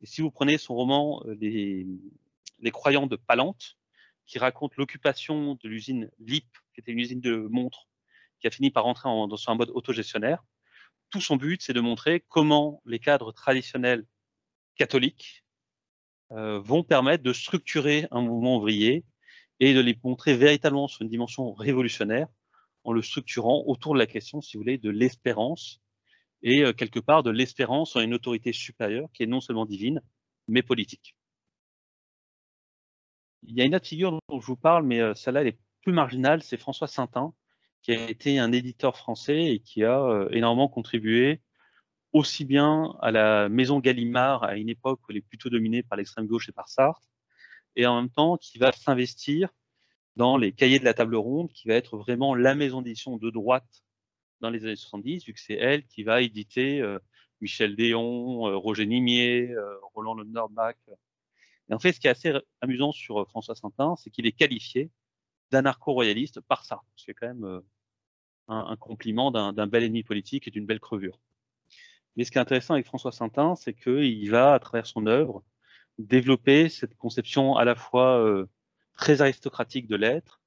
[0.02, 3.78] Et si vous prenez son roman euh, les, croyants de Palante,
[4.26, 7.88] qui raconte l'occupation de l'usine LIP, qui était une usine de montres
[8.40, 10.44] qui a fini par rentrer en, dans un mode autogestionnaire.
[11.10, 14.06] Tout son but, c'est de montrer comment les cadres traditionnels
[14.76, 15.46] catholiques
[16.32, 19.06] euh, vont permettre de structurer un mouvement ouvrier
[19.60, 22.28] et de les montrer véritablement sur une dimension révolutionnaire
[22.84, 25.82] en le structurant autour de la question, si vous voulez, de l'espérance
[26.46, 30.02] et euh, quelque part de l'espérance en une autorité supérieure qui est non seulement divine,
[30.48, 31.18] mais politique.
[33.44, 35.60] Il y a une autre figure dont je vous parle, mais euh, celle-là, elle est
[35.82, 37.34] plus marginale, c'est François Saintin,
[37.82, 41.42] qui a été un éditeur français et qui a euh, énormément contribué
[42.14, 45.98] aussi bien à la maison Gallimard à une époque où elle est plutôt dominée par
[45.98, 47.02] l'extrême gauche et par Sartre,
[47.76, 49.50] et en même temps qui va s'investir
[50.16, 53.30] dans les cahiers de la table ronde, qui va être vraiment la maison d'édition de
[53.32, 53.85] droite
[54.42, 57.00] dans les années 70, vu que c'est elle qui va éditer euh,
[57.42, 60.76] Michel Déon, euh, Roger Nimier, euh, Roland Lenderbach.
[61.70, 64.92] Et en fait, ce qui est assez amusant sur François Saintin, c'est qu'il est qualifié
[65.52, 67.62] d'anarcho-royaliste par Sartre, ce qui est quand même
[68.48, 71.20] un, un, compliment d'un bel ennemi politique et d'une belle crevure.
[72.16, 75.44] Mais ce qui est intéressant avec François Saintin, c'est qu'il va, à travers son œuvre,
[75.98, 78.46] développer cette conception à la fois
[78.96, 80.40] très aristocratique de l'être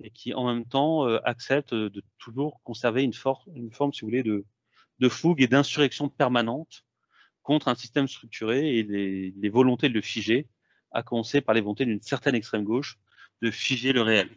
[0.00, 4.02] et qui en même temps euh, accepte de toujours conserver une, for une forme, si
[4.02, 4.44] vous voulez, de,
[5.08, 6.84] fougue et d'insurrection permanente
[7.42, 10.48] contre un système structuré et les, volontés de le figer,
[10.90, 12.98] à commencer par les volontés d'une certaine extrême gauche
[13.42, 14.30] de figer le réel.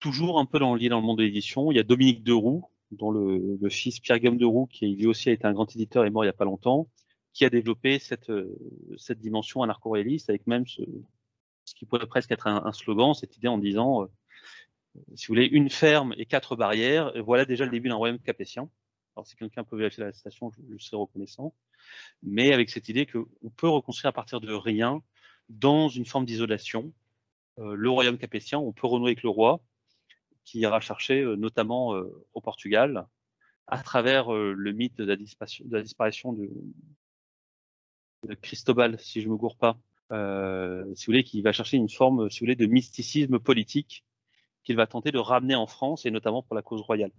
[0.00, 3.10] Toujours un peu dans, dans le monde de l'édition, il y a Dominique Deroux, dont
[3.10, 6.26] le, fils Pierre-Guillaume Deroux, qui lui aussi a été un grand éditeur, est mort il
[6.26, 6.88] n'y a pas longtemps,
[7.32, 8.54] qui a développé cette, euh,
[8.98, 10.82] cette dimension anarcho-réaliste avec même ce,
[11.64, 14.06] ce, qui pourrait presque être un, slogan, cette idée en disant, euh,
[15.14, 18.18] si vous voulez, une ferme et quatre barrières, et voilà déjà le début d'un royaume
[18.18, 18.68] capétien.
[19.16, 21.54] Alors si quelqu'un peut vérifier la station, je, je serais reconnaissant.
[22.22, 25.02] Mais avec cette idée qu'on peut reconstruire à partir de rien,
[25.48, 26.92] dans une forme d'isolation,
[27.58, 29.60] euh, le royaume capétien, on peut renouer avec le roi,
[30.44, 31.94] qui ira chercher euh, notamment
[32.34, 33.06] au Portugal,
[33.66, 35.16] à travers le mythe de la
[35.82, 36.48] disparition, de,
[38.40, 39.76] Cristobal, si je me gourre pas,
[40.12, 44.04] euh, si vous voulez, qui va chercher une forme, si vous voulez, de mysticisme politique
[44.64, 47.12] qu'il va tenter de ramener en France et notamment pour la cause royale.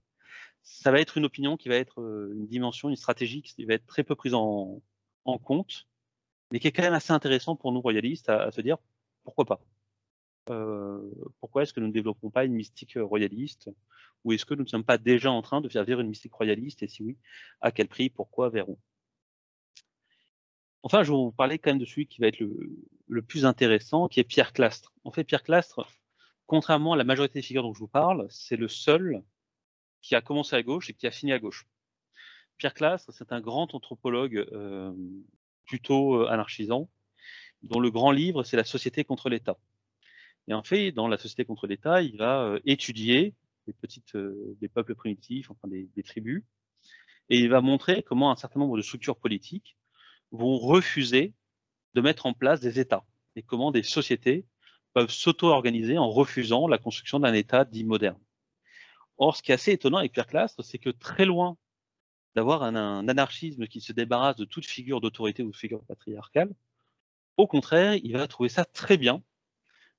[0.64, 3.86] Ça va être une opinion qui va être une dimension, une stratégie qui va être
[3.86, 4.82] très peu prise en,
[5.26, 5.88] compte,
[6.52, 8.78] mais qui est quand même assez intéressant pour nous royalistes à, à se dire
[9.24, 9.62] pourquoi pas?
[10.50, 11.00] Euh,
[11.40, 13.70] pourquoi est-ce que nous ne développons pas une mystique royaliste?
[14.24, 16.34] Ou est-ce que nous ne sommes pas déjà en train de faire vivre une mystique
[16.34, 16.84] royaliste?
[16.84, 17.18] Et si oui,
[17.62, 18.10] à quel prix?
[18.10, 18.50] Pourquoi?
[18.50, 18.78] Vers où?
[20.84, 24.08] Enfin, je vais vous parler quand même de celui qui va être le, plus intéressant,
[24.08, 24.94] qui est Pierre Clastre.
[25.04, 25.88] En fait, Pierre Clastre,
[26.46, 29.24] contrairement à la majorité des figures dont je vous parle, c'est le seul
[30.02, 31.66] qui a commencé à gauche et qui a fini à gauche.
[32.58, 34.94] Pierre Clastre, c'est un grand anthropologue euh,
[35.66, 36.90] plutôt euh, anarchisant,
[37.64, 39.58] dont le grand livre, c'est La société contre l'État.
[40.48, 43.34] Et en fait, dans la société contre l'État, il va euh, étudier
[43.68, 46.44] les petites, euh, des peuples primitifs, enfin des, tribus,
[47.30, 49.78] et il va montrer comment un certain nombre de structures politiques
[50.34, 51.34] vont refuser
[51.94, 54.46] de mettre en place des États et comment des sociétés
[54.94, 58.20] peuvent s'auto-organiser en refusant la construction d'un État dit moderne.
[59.18, 61.58] Or, ce qui est assez étonnant avec Pierre Clastre, c'est que très loin
[62.36, 66.54] d'avoir un, un, anarchisme qui se débarrasse de toute figure d'autorité ou de figure patriarcale,
[67.38, 69.24] au contraire, il va trouver ça très bien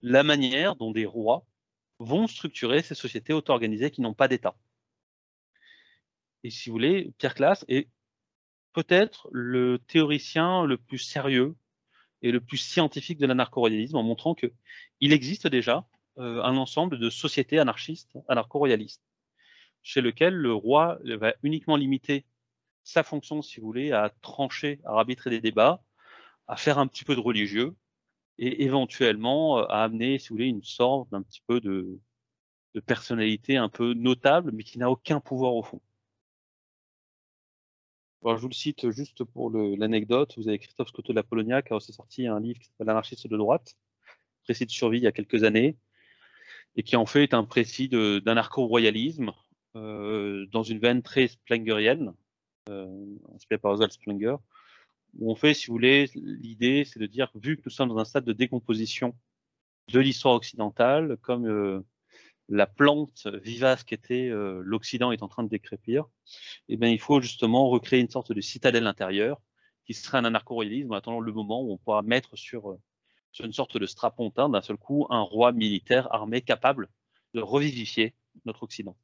[0.03, 1.47] la manière dont des rois
[1.99, 4.57] vont structurer ces sociétés auto-organisées qui n'ont pas d'État.
[6.43, 7.89] Et si vous voulez, Pierre Classe est
[8.75, 11.57] peut-être le théoricien le plus sérieux
[12.21, 14.53] et le plus scientifique de l'anarcho-royalisme en montrant que
[15.01, 15.87] il existe déjà
[16.19, 19.03] euh, un ensemble de sociétés anarchistes, anarcho-royalistes,
[19.83, 22.27] chez lequel le roi va uniquement limiter
[22.83, 25.83] sa fonction, si vous voulez, à trancher, à arbitrer des débats,
[26.47, 27.75] à faire un petit peu de religieux,
[28.39, 32.01] et éventuellement euh, à amener, si vous voulez, une sorte d'un petit peu de,
[32.75, 35.81] de, personnalité un peu notable, mais qui n'a aucun pouvoir au fond.
[38.25, 40.33] Alors, je vous le cite juste pour l'anecdote.
[40.39, 42.87] Vous avez Christophe Scotto de la Polonia qui a aussi sorti un livre qui s'appelle
[42.87, 43.77] L'anarchiste de droite,
[44.45, 45.77] précis de survie il y a quelques années,
[46.75, 49.33] et qui en fait est un précis d'anarcho-royalisme
[49.77, 52.15] euh, dans une veine très splengerienne,
[52.71, 54.37] euh, inspiré par Oswald Splenger,
[55.19, 57.99] où on fait, si vous voulez, l'idée, c'est de dire, vu que nous sommes dans
[57.99, 59.15] un stade de décomposition
[59.93, 61.83] de l'histoire occidentale, comme euh,
[62.49, 66.07] la plante vivace qu'était euh, l'Occident est en train de décrépir,
[66.69, 69.41] eh bien, il faut justement recréer une sorte de citadelle intérieure
[69.85, 72.81] qui serait un anarcho-royalisme en attendant le moment où on pourra mettre sur, euh,
[73.33, 76.89] sur une sorte de strapontin d'un seul coup un roi militaire armé capable
[77.35, 78.97] de revivifier notre Occident.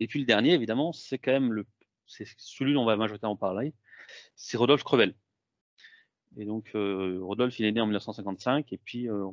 [0.00, 1.66] Et puis le dernier, évidemment, c'est quand même le,
[2.06, 3.74] c'est celui dont on va majoritairement parler,
[4.34, 5.14] c'est Rodolphe Crevel.
[6.36, 9.26] Et donc, euh, Rodolphe, il est né en 1955, et puis euh,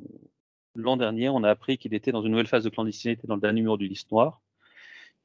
[0.75, 3.41] l'an dernier, on a appris qu'il était dans une nouvelle phase de clandestinité dans le
[3.41, 4.41] dernier numéro du Liste Noire.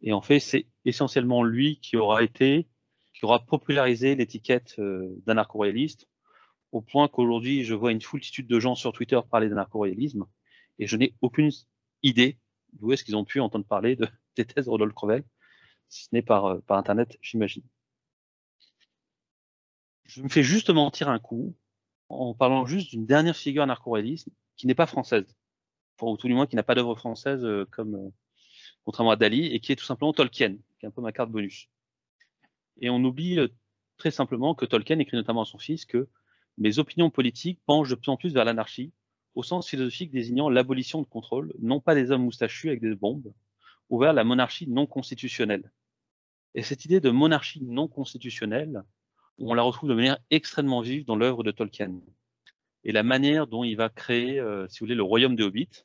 [0.03, 2.69] Et en fait, c'est essentiellement lui qui aura été,
[3.15, 6.09] qui aura popularisé l'étiquette euh, d'anarcho-royaliste,
[6.73, 10.27] au point qu'aujourd'hui, je vois une foultitude de gens sur Twitter parler d'anarcho-royalisme,
[10.79, 11.51] et je n'ai aucune
[12.03, 12.39] idée
[12.75, 14.07] d'où est-ce qu'ils ont pu entendre parler de,
[14.37, 15.25] des thèses de Rodolphe Crevel.
[15.89, 17.63] si ce n'est par, par Internet, j'imagine.
[20.05, 21.57] Je me fais juste mentir un coup
[22.09, 25.37] en parlant juste d'une dernière figure anarcho-réaliste qui n'est pas française,
[26.01, 28.13] ou tout du moins qui n'a pas d'œuvre française comme
[28.85, 31.31] contrairement à Dali, et qui est tout simplement Tolkien, qui est un peu ma carte
[31.31, 31.69] bonus.
[32.81, 33.39] Et on oublie
[33.97, 36.09] très simplement que Tolkien écrit notamment à son fils que
[36.59, 38.93] mes opinions politiques penchent de plus en plus vers l'anarchie,
[39.35, 43.33] au sens philosophique désignant l'abolition de contrôle, non pas des hommes moustachus avec des bombes,
[43.91, 45.71] ou vers la monarchie non constitutionnelle.
[46.55, 48.83] Et cette idée de monarchie non constitutionnelle,
[49.39, 52.01] on la retrouve de manière extrêmement vive dans l'œuvre de Tolkien.
[52.87, 55.85] Et la manière dont il va créer, euh, si vous voulez, le royaume des Hobbits,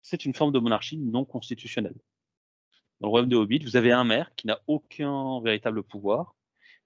[0.00, 1.96] c'est une forme de monarchie non constitutionnelle.
[3.00, 6.36] Dans le royaume des Hobbits, vous avez un maire qui n'a aucun véritable pouvoir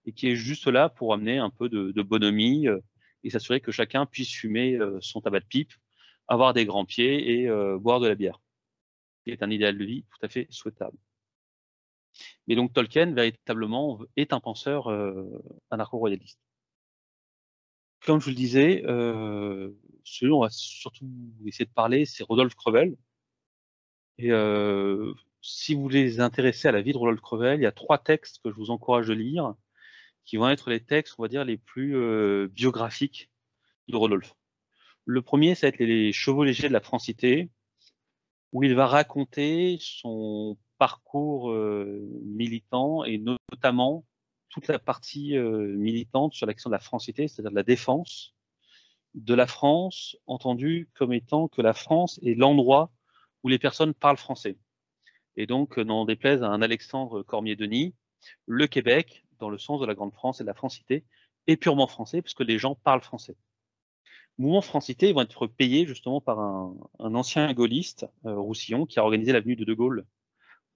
[0.07, 2.81] et qui est juste là pour amener un peu de, bonhomie euh,
[3.23, 5.75] et s'assurer que chacun puisse fumer euh, son tabac de pipe,
[6.27, 8.41] avoir des grands pieds et boire de la bière.
[9.27, 10.97] C'est un idéal de vie tout à fait souhaitable.
[12.47, 14.89] Mais donc Tolkien, véritablement, est un penseur
[15.69, 16.41] anarcho-royaliste.
[18.05, 19.71] Comme je vous le disais, euh,
[20.05, 21.07] celui dont on va surtout
[21.47, 22.97] essayer de parler, c'est Rodolphe Crevel.
[24.19, 27.73] Et euh, si vous voulez intéresser à la vie de Rodolphe Crevel, il y a
[27.73, 29.55] trois textes que je vous encourage de lire,
[30.25, 33.31] qui vont être les textes, on va dire, les plus euh, biographiques
[33.89, 34.35] de Rodolphe.
[35.07, 37.51] Le premier, ça va être les Chevaux légers de la Francité,
[38.53, 44.05] où il va raconter son parcours euh, militant et notamment
[44.55, 48.35] toute la partie euh, militante sur l'action de la francité, c'est-à-dire la défense
[49.15, 52.93] de la France, entendue comme étant que la France est l'endroit
[53.43, 54.57] où les personnes parlent français.
[55.37, 57.95] Et donc, n'en déplaise à un Alexandre Cormier-Denis,
[58.47, 61.05] le Québec, dans le sens de la Grande France et de la francité,
[61.49, 63.37] est purement français puisque les gens parlent français.
[64.39, 69.33] Mouvement francité vont être payés justement par un, ancien gaulliste, euh, Roussillon, qui a organisé
[69.33, 70.07] l'avenue de De Gaulle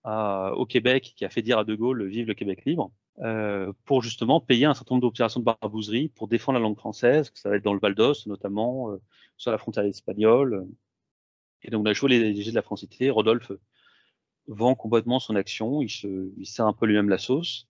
[0.04, 4.02] au Québec, qui a fait dire à De Gaulle Vive le Québec libre, euh, pour
[4.02, 7.48] justement payer un certain nombre d'opérations de barbouzerie pour défendre la langue française, que ça
[7.48, 9.00] va être dans le Val d'Ost notamment, euh,
[9.36, 10.66] sur la frontière espagnole.
[11.62, 13.10] Et donc, on a joué les DG de la francité.
[13.10, 13.50] Rodolphe
[14.46, 17.66] vend complètement son action, il, se, sert un peu lui-même la sauce.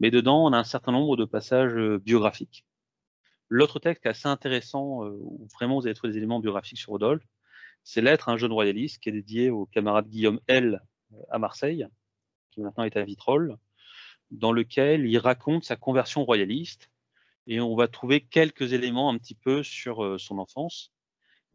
[0.00, 2.64] Mais dedans, on a un certain nombre de passages euh, biographiques.
[3.48, 7.26] L'autre texte assez intéressant, où vraiment vous allez trouver des éléments biographiques sur Rodolphe,
[7.84, 10.80] c'est L'être un jeune royaliste, qui est dédié au camarade Guillaume L
[11.30, 11.86] à Marseille,
[12.50, 13.58] qui maintenant est à Vitrolles,
[14.30, 16.90] dans lequel il raconte sa conversion royaliste.
[17.46, 20.92] Et on va trouver quelques éléments un petit peu sur euh, son enfance.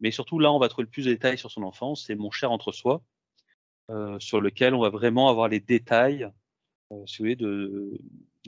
[0.00, 2.04] Mais surtout, là, on va trouver le plus de détails sur son enfance.
[2.06, 3.02] C'est Mon cher entre-soi,
[3.90, 6.30] euh, sur lequel on va vraiment avoir les détails
[6.92, 7.98] euh, de,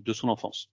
[0.00, 0.70] de son enfance.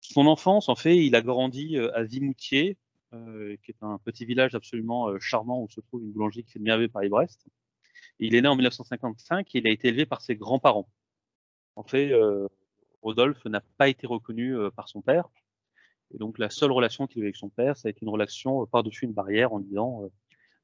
[0.00, 2.76] Son enfance, en fait, il a grandi à Vimoutier,
[3.12, 6.64] qui est un petit village absolument charmant où se trouve une boulangerie qui fait de
[6.64, 7.46] merveille Paris-Brest.
[8.18, 10.88] Il est né en 1955 et il a été élevé par ses grands-parents.
[11.76, 12.48] En fait, euh,
[13.02, 15.28] Rodolphe n'a pas été reconnu euh, par son père.
[16.14, 18.10] Et donc, la seule relation qu'il a eu avec son père, ça a été une
[18.10, 20.10] relation euh, par-dessus une barrière en disant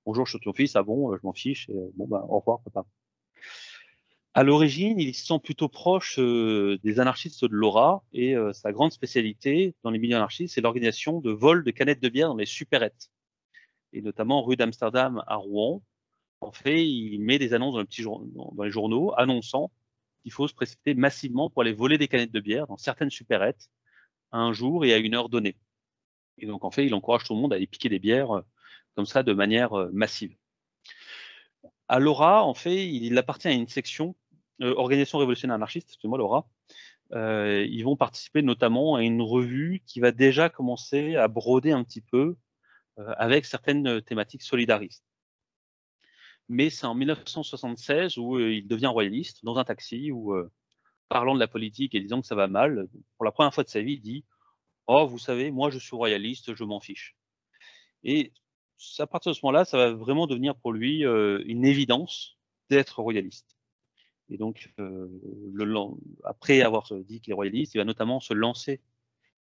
[0.04, 2.60] Bonjour, je suis ton fils, ah bon, je m'en fiche, et bon, bah, au revoir,
[2.62, 2.86] papa.
[4.34, 8.04] À l'origine, il se sent plutôt proche des anarchistes de Laura.
[8.12, 12.08] Et sa grande spécialité dans les milieux anarchistes, c'est l'organisation de vols de canettes de
[12.08, 13.10] bière dans les supérettes,
[13.92, 15.82] et notamment rue d'Amsterdam à Rouen,
[16.40, 19.72] en fait, il met des annonces dans les journaux annonçant
[20.28, 23.70] qu'il faut se précipiter massivement pour aller voler des canettes de bière dans certaines supérettes
[24.30, 25.56] un jour et à une heure donnée.
[26.36, 28.42] Et donc, en fait, il encourage tout le monde à aller piquer des bières euh,
[28.94, 30.36] comme ça de manière euh, massive.
[31.88, 34.14] À Laura, en fait, il appartient à une section
[34.60, 36.46] euh, Organisation révolutionnaire anarchiste, excusez-moi Laura.
[37.12, 42.02] ils vont participer notamment à une revue qui va déjà commencer à broder un petit
[42.02, 42.36] peu
[42.96, 45.07] avec certaines thématiques solidaristes
[46.48, 50.50] mais c'est en 1976 où euh, il devient royaliste dans un taxi où, euh,
[51.08, 53.68] parlant de la politique et disant que ça va mal, pour la première fois de
[53.68, 54.24] sa vie, il dit
[54.86, 57.16] Oh, vous savez, moi je suis royaliste, je m'en fiche.
[58.02, 58.32] Et
[58.98, 62.38] à partir de ce moment-là, ça va vraiment devenir pour lui euh, une évidence
[62.70, 63.56] d'être royaliste.
[64.30, 64.74] Et donc,
[66.22, 68.82] après avoir dit qu'il est royaliste, il va notamment se lancer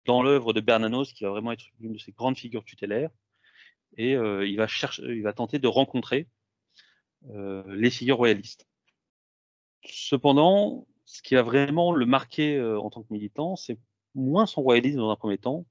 [0.06, 3.10] dans l'œuvre de Bernanos, qui va vraiment être une de ses grandes figures tutélaires.
[3.96, 6.28] Et il, va chercher, il va tenter de rencontrer
[7.30, 8.68] les figures royalistes.
[9.86, 13.78] Cependant, ce qui a vraiment le marqué euh, en tant que militant, c'est
[14.16, 15.66] moins son royalisme dans un premier temps.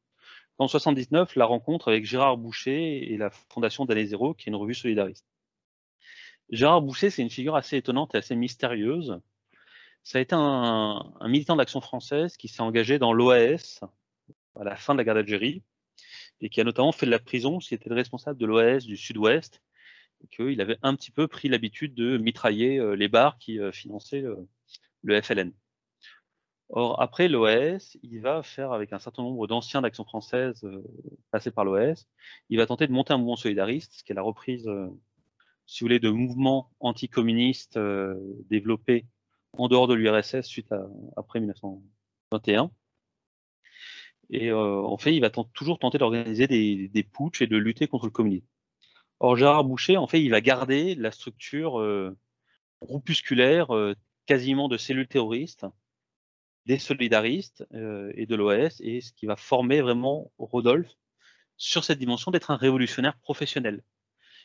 [0.59, 4.57] En 79, la rencontre avec Gérard Boucher et la fondation d'Année Zéro, qui est une
[4.57, 5.27] revue solidariste.
[6.51, 9.19] Gérard Boucher, c'est une figure assez étonnante et assez mystérieuse.
[10.05, 13.81] Ça a été un, un militant d'Action française qui s'est engagé dans l'OAS
[14.57, 15.63] à la fin de la guerre d'Algérie
[16.41, 18.97] et qui a notamment fait de la prison, qui était le responsable de l'OAS du
[18.97, 19.63] Sud-Ouest
[20.31, 24.25] qu'il avait un petit peu pris l'habitude de mitrailler euh, les bars qui euh, finançaient
[25.03, 25.53] le FLN.
[26.69, 30.83] Or, après l'OAS, il va faire avec un certain nombre d'anciens d'Action française euh,
[31.31, 32.07] passés par l'OAS,
[32.49, 34.69] il va tenter de monter un mouvement solidariste, ce qui est la reprise,
[35.67, 37.79] si vous voulez, de mouvements anticommunistes
[38.49, 39.07] développés
[39.53, 42.71] en dehors de l'URSS suite à après 1921.
[44.31, 47.07] Et en fait, il va toujours tenter d'organiser des, des
[47.41, 48.47] et de lutter contre le communisme.
[49.25, 51.81] Or, Gérard Boucher, en fait, il va garder la structure
[52.83, 53.69] groupusculaire,
[54.27, 55.65] quasiment de cellules terroristes,
[56.67, 60.97] des solidaristes euh, et de l'OS, et ce qui va former vraiment Rodolphe
[61.57, 63.83] sur cette dimension d'être un révolutionnaire professionnel.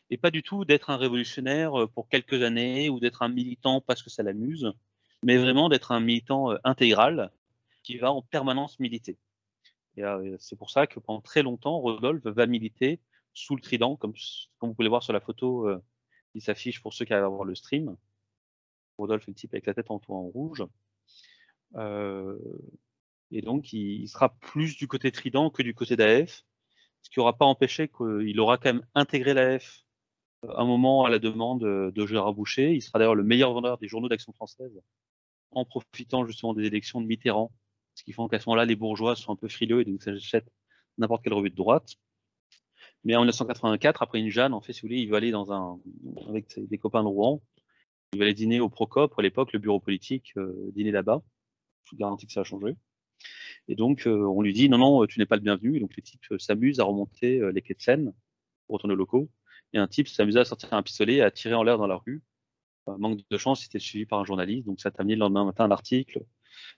[0.10, 3.82] Et pas du tout d'être un révolutionnaire euh, pour quelques années ou d'être un militant
[3.82, 4.72] parce que ça l'amuse,
[5.24, 7.32] mais vraiment d'être un militant euh, intégral
[7.84, 9.18] qui va en permanence militer.
[9.96, 10.04] Et
[10.38, 13.00] c'est pour ça que pendant très longtemps, Rodolphe va militer
[13.38, 14.13] sous le trident, comme,
[14.62, 15.67] vous pouvez le voir sur la photo
[16.34, 17.95] qui s'affiche pour ceux qui à voir le stream.
[18.97, 20.65] Rodolphe le type avec la tête en, en rouge.
[21.76, 22.38] Euh,
[23.32, 26.43] et donc, il, sera plus du côté Trident que du côté d'AF,
[27.02, 29.84] ce qui n'aura pas empêché qu'il aura quand même intégré l'AF
[30.45, 32.73] euh, un moment à la demande de Gérard Boucher.
[32.73, 34.82] Il sera d'ailleurs le meilleur vendeur des journaux d'action française
[35.52, 37.52] en profitant justement des élections de Mitterrand,
[37.95, 40.52] ce qui fait qu'à ce moment-là, les bourgeois sont un peu frileux et donc s'achètent
[40.97, 41.95] n'importe quelle revue de droite.
[43.04, 45.52] Mais en 1984, après une Jeanne, en fait, si vous voulez, il va aller dans
[45.52, 45.80] un,
[46.28, 47.42] avec des copains de Rouen,
[48.14, 51.22] il va aller dîner au Procope, à l'époque, le bureau politique, euh, dîner là-bas
[51.88, 52.76] je vous garantis que ça a changé.
[53.68, 55.78] Et donc, euh, on lui dit non, non, tu n'es pas le bienvenu.
[55.78, 58.14] Et donc, les types euh, s'amusent à remonter euh, les quais de Seine
[58.68, 59.30] pour retourner aux locaux.
[59.74, 61.98] Et un type s'amuse à sortir un pistolet et à tirer en l'air dans la
[61.98, 62.24] rue.
[62.88, 64.66] manque de chance, c'était suivi par un journaliste.
[64.66, 66.24] Donc, ça amené le lendemain matin un article.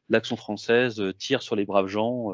[0.10, 2.34] L'action française tire sur les braves gens.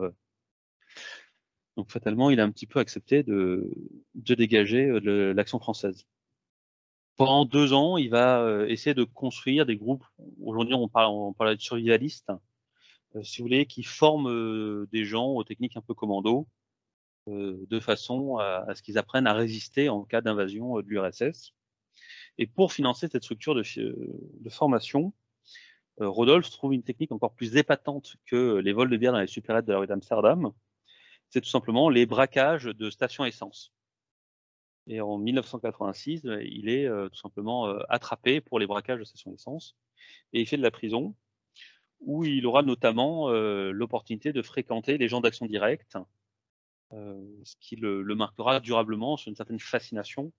[1.77, 3.69] Donc, fatalement, il a un petit peu accepté de,
[4.15, 6.05] de dégager l'action française
[7.17, 10.03] pendant deux ans, il va essayer de construire des groupes.
[10.43, 12.29] Aujourd'hui, on parle, on de survivalistes.
[13.15, 16.47] Euh, si vous voulez, qui forment euh, des gens aux techniques un peu commando,
[17.27, 21.53] euh, de façon à, ce qu'ils apprennent à résister en cas d'invasion de l'URSS.
[22.38, 25.13] Et pour financer cette structure de, formation,
[25.97, 29.65] Rodolphe trouve une technique encore plus épatante que les vols de bière dans les supérettes
[29.65, 30.51] de la rue d'Amsterdam.
[31.29, 33.73] C'est tout simplement les braquages de stations essence.
[34.88, 39.75] Et en 1986, il est tout simplement attrapé pour les braquages de stations essence
[40.33, 41.15] et il fait de la prison
[42.01, 45.97] où il aura notamment euh, l'opportunité de fréquenter les gens d'Action Directe,
[46.93, 50.31] euh, ce qui le, marquera durablement sur une certaine fascination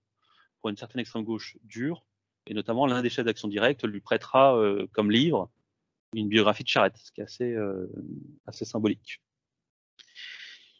[0.61, 2.05] pour une certaine extrême gauche dure,
[2.45, 5.49] et notamment l'un des chefs d'Action Directe lui prêtera euh, comme livre
[6.13, 7.55] une biographie de Charette, ce qui est assez,
[8.45, 9.21] assez symbolique.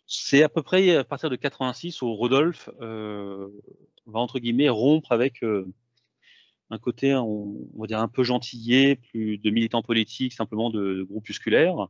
[0.07, 3.49] C'est à peu près à partir de 86 où Rodolphe va
[4.19, 5.43] entre guillemets rompre avec
[6.69, 11.87] un côté, on, va dire, un peu gentillé, plus de militants politiques, simplement de, groupusculaires.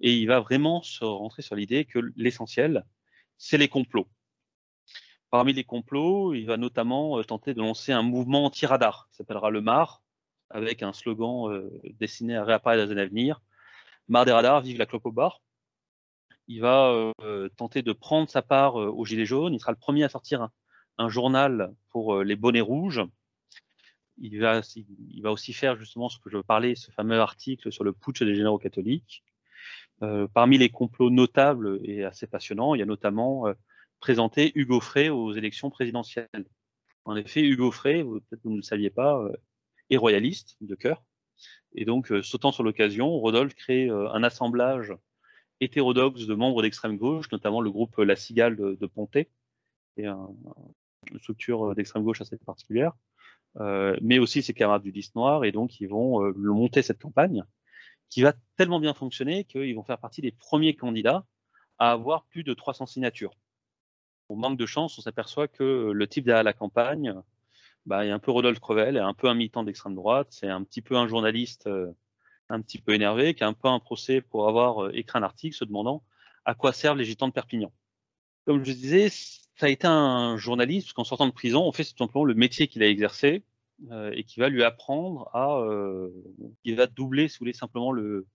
[0.00, 2.84] Et il va vraiment se rentrer sur l'idée que l'essentiel,
[3.38, 4.08] c'est les complots.
[5.30, 9.50] Parmi les complots, il va notamment euh, tenter de lancer un mouvement anti-radar qui s'appellera
[9.50, 10.02] le MAR,
[10.50, 13.40] avec un slogan euh, destiné à réapparaître dans les années à venir.
[14.08, 15.42] Mar des radars, vive la clope au bar.
[16.48, 19.54] Il va euh, tenter de prendre sa part au Gilet jaune.
[19.54, 20.48] Il sera le premier à sortir
[20.98, 23.02] un journal pour les bonnets rouges,
[24.18, 24.62] il va,
[25.30, 28.58] aussi faire justement ce que je parlais, ce fameux article sur le putsch des généraux
[28.58, 29.24] catholiques.
[30.02, 33.54] Euh, parmi les complots notables et assez passionnants, il y a notamment euh,
[34.00, 36.28] présenté Hugo Frey aux élections présidentielles.
[37.04, 39.32] En effet, Hugo Frey, peut-être vous ne le saviez pas, euh,
[39.90, 41.02] est royaliste de cœur.
[41.74, 44.94] Et donc, euh, sautant sur l'occasion, Rodolphe crée euh, un assemblage
[45.60, 49.30] hétérodoxe de membres d'extrême gauche, notamment le groupe La Cigale de, de Pontet,
[49.96, 50.28] et un,
[51.10, 52.92] une structure d'extrême gauche assez particulière.
[53.58, 57.00] Euh, mais aussi ses camarades du 10 Noir, et donc ils vont euh, monter cette
[57.00, 57.42] campagne
[58.10, 61.24] qui va tellement bien fonctionner qu'ils vont faire partie des premiers candidats
[61.78, 63.34] à avoir plus de 300 signatures.
[64.28, 67.14] Au manque de chance, on s'aperçoit que le type derrière la campagne,
[67.86, 70.82] bah, a un peu Rodolphe Crevel, un peu un militant d'extrême droite, c'est un petit
[70.82, 71.92] peu un journaliste euh,
[72.48, 75.56] un petit peu énervé, qui a un peu un procès pour avoir écrit un article
[75.56, 76.02] se demandant
[76.44, 77.72] à quoi servent les gitans de Perpignan.
[78.44, 79.08] Comme je disais,
[79.56, 82.68] ça a été un journaliste, qu'en sortant de prison, on fait tout simplement le métier
[82.68, 83.42] qu'il a exercé
[83.90, 86.10] euh, et qui va lui apprendre à, euh,
[86.66, 88.26] va doubler, si vous voulez, simplement le,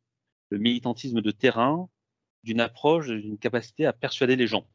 [0.51, 1.87] militantisme de terrain
[2.43, 4.67] d'une approche, d'une capacité à persuader les gens.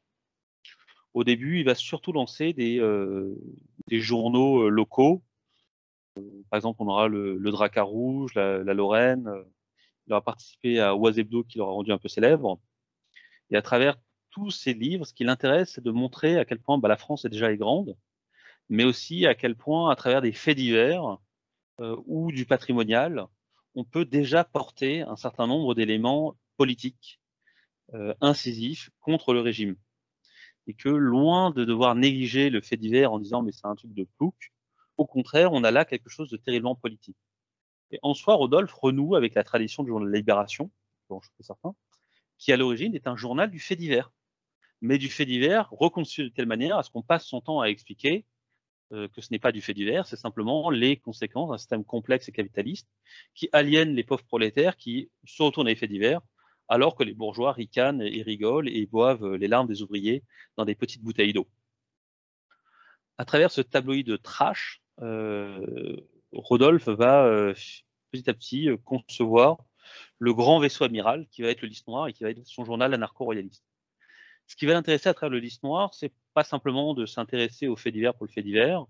[1.13, 3.35] Au début, il va surtout lancer des, euh,
[3.91, 5.23] journaux euh, locaux.
[6.51, 7.51] Par exemple, on aura le, le
[7.83, 9.31] Rouge, la, Lorraine.
[10.07, 12.61] Il aura participé à Oisebdo qui l'aura rendu un peu célèbre.
[13.51, 13.97] Et à travers
[14.31, 17.25] tous ces livres, ce qui l'intéresse, c'est de montrer à quel point bah, la France
[17.25, 17.97] est déjà grande,
[18.69, 21.19] mais aussi à quel point, à travers des faits divers
[21.81, 23.27] euh, ou du patrimonial,
[23.75, 27.21] on peut déjà porter un certain nombre d'éléments politiques
[27.95, 29.77] euh, incisifs contre le régime.
[30.67, 33.95] Et que loin de devoir négliger le fait divers en disant mais c'est un truc
[33.95, 34.53] de plouc,
[34.99, 37.17] au contraire, on a là quelque chose de terriblement politique.
[37.91, 40.71] Et en soi, Rodolphe renoue avec la tradition du journal de Libération,
[41.09, 41.75] dont je suis certain,
[42.39, 44.11] qui à l'origine est un journal du fait divers,
[44.81, 47.67] mais du fait divers reconstruit de telle manière à ce qu'on passe son temps à
[47.67, 48.27] expliquer
[48.93, 52.29] euh, que ce n'est pas du fait divers, c'est simplement les conséquences d'un système complexe
[52.29, 52.89] et capitaliste
[53.35, 56.21] qui aliène les pauvres prolétaires qui se retournent à faits divers,
[56.69, 60.25] alors que les bourgeois ricanent et rigolent et boivent les larmes des ouvriers
[60.57, 61.49] dans des petites bouteilles d'eau.
[63.19, 64.83] À travers ce tabloïd de trash,
[66.33, 67.55] Rodolphe va euh,
[68.11, 69.59] petit à petit concevoir
[70.19, 72.65] le grand vaisseau amiral qui va être le Lys Noir et qui va être son
[72.65, 73.65] journal anarcho-royaliste.
[74.47, 77.77] Ce qui va l'intéresser à travers le Lys Noir, c'est pas simplement de s'intéresser aux
[77.77, 78.85] faits divers pour le fait divers,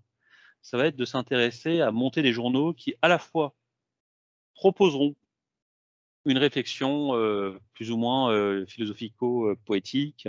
[0.61, 3.55] ça va être de s'intéresser à monter des journaux qui, à la fois,
[4.53, 5.15] proposeront
[6.25, 10.27] une réflexion euh, plus ou moins euh, philosophico-poétique,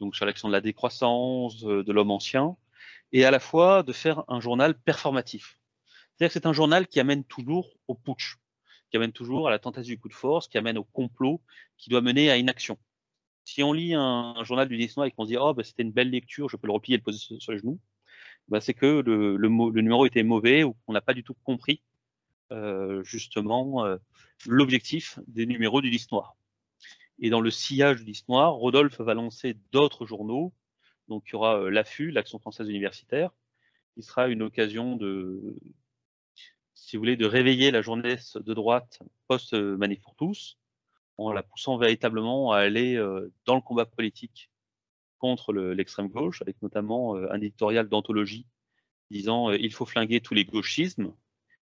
[0.00, 2.56] donc sur l'action de la décroissance, euh, de l'homme ancien,
[3.12, 5.58] et à la fois de faire un journal performatif.
[6.16, 8.36] C'est-à-dire que c'est un journal qui amène toujours au putsch,
[8.90, 11.42] qui amène toujours à la tentative du coup de force, qui amène au complot,
[11.76, 12.78] qui doit mener à une action.
[13.44, 15.92] Si on lit un, journal du Noir et qu'on se dit oh bah, c'était une
[15.92, 17.78] belle lecture, je peux le replier et le poser sur, les genoux,
[18.48, 19.36] bah, c'est que le,
[19.80, 21.82] numéro était mauvais ou qu'on n'a pas du tout compris
[22.52, 23.96] euh, justement euh,
[24.46, 26.36] l'objectif des numéros du Noir.
[27.18, 30.52] Et dans le sillage du Noir, Rodolphe va lancer d'autres journaux.
[31.08, 33.30] Donc il y aura euh, l'AFU, l'Action française universitaire,
[33.94, 35.56] qui sera une occasion de,
[36.74, 40.58] si vous voulez, de réveiller la jeunesse de droite post-Manif pour tous,
[41.18, 44.50] en la poussant véritablement à aller euh, dans le combat politique
[45.18, 48.46] contre l'extrême gauche, avec notamment euh, un éditorial d'anthologie
[49.10, 51.12] disant euh, il faut flinguer tous les gauchismes,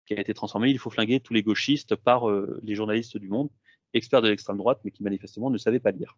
[0.05, 2.29] qui a été transformé il faut flinguer tous les gauchistes par
[2.61, 3.49] les journalistes du monde,
[3.93, 6.17] experts de l'extrême droite, mais qui manifestement ne savaient pas lire.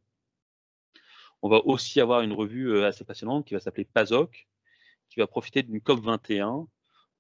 [1.45, 4.47] On va aussi avoir une revue assez passionnante qui va s'appeler PASOC,
[5.11, 6.65] qui va profiter d'une COP 21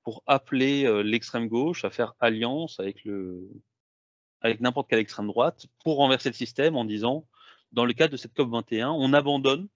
[0.01, 3.05] pour appeler euh, l'extrême gauche à faire alliance avec
[4.61, 7.27] n'importe quelle extrême droite pour renverser le système en disant
[7.71, 9.67] dans le cadre de cette COP 21, on abandonne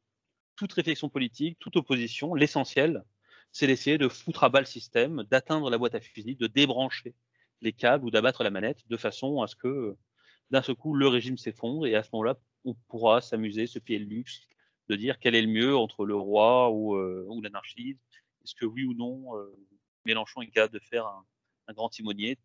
[0.56, 2.34] toute réflexion politique, toute opposition.
[2.34, 3.04] L'essentiel,
[3.52, 7.14] c'est d'essayer de foutre à bas le système, d'atteindre la boîte à fusil, de débrancher
[7.62, 9.96] les câbles ou d'abattre la manette de façon à ce que
[10.50, 14.00] d'un seul coup le régime s'effondre et à ce moment-là on pourra s'amuser, se payer
[14.00, 14.42] le luxe
[14.90, 18.00] de dire quel est le mieux entre le roi ou, euh, ou l'anarchisme.
[18.44, 19.56] Est-ce que oui ou non euh,
[20.06, 22.38] Mélenchon est capable de faire un, grand timonier?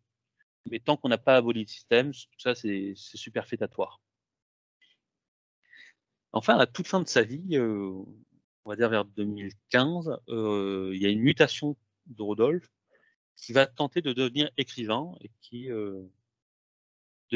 [0.69, 3.99] Mais tant qu'on n'a pas aboli le système, tout ça, c'est superfétatoire.
[6.31, 7.91] Enfin, à la toute fin de sa vie, euh,
[8.65, 12.69] on va dire vers 2015, euh, il y a une mutation de Rodolphe
[13.35, 15.69] qui va tenter de devenir écrivain et qui,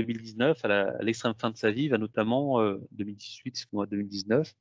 [0.04, 4.56] 2019, euh, à l'extrême fin de sa vie, va notamment, 2018, 2019,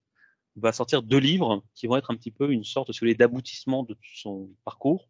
[0.57, 4.51] va sortir deux livres qui vont être un petit peu une sorte d'aboutissement de son
[4.65, 5.09] parcours.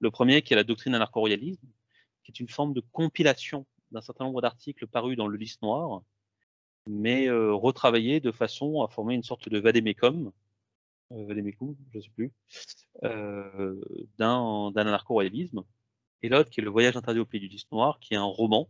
[0.00, 1.66] Le premier, qui est la doctrine anarcho-royalisme,
[2.22, 6.02] qui est une forme de compilation d'un certain nombre d'articles parus dans le Lys Noir,
[6.86, 10.32] mais euh, retravaillés de façon à former une sorte de vadémécum,
[11.12, 12.32] euh, vadémécum, je ne sais plus,
[13.04, 13.80] euh,
[14.18, 15.62] d'un anarcho-royalisme.
[16.22, 18.24] Et l'autre, qui est le voyage interdit au pays du Lys Noir, qui est un
[18.24, 18.68] roman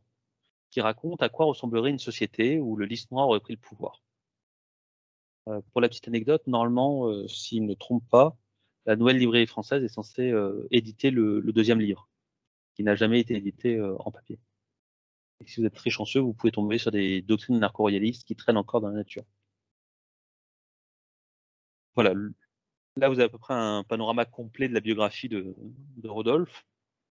[0.70, 4.02] qui raconte à quoi ressemblerait une société où le Lys Noir aurait pris le pouvoir.
[5.48, 8.36] Euh, pour la petite anecdote, normalement, s'il ne trompe pas,
[8.86, 12.08] la nouvelle librairie française est censée euh, éditer le, deuxième livre,
[12.74, 14.38] qui n'a jamais été édité euh, en papier.
[15.40, 18.56] Et si vous êtes très chanceux, vous pouvez tomber sur des doctrines narco-royalistes qui traînent
[18.56, 19.24] encore dans la nature.
[21.96, 22.14] Voilà,
[22.96, 25.54] là vous avez à peu près un panorama complet de la biographie de,
[26.04, 26.64] Rodolphe.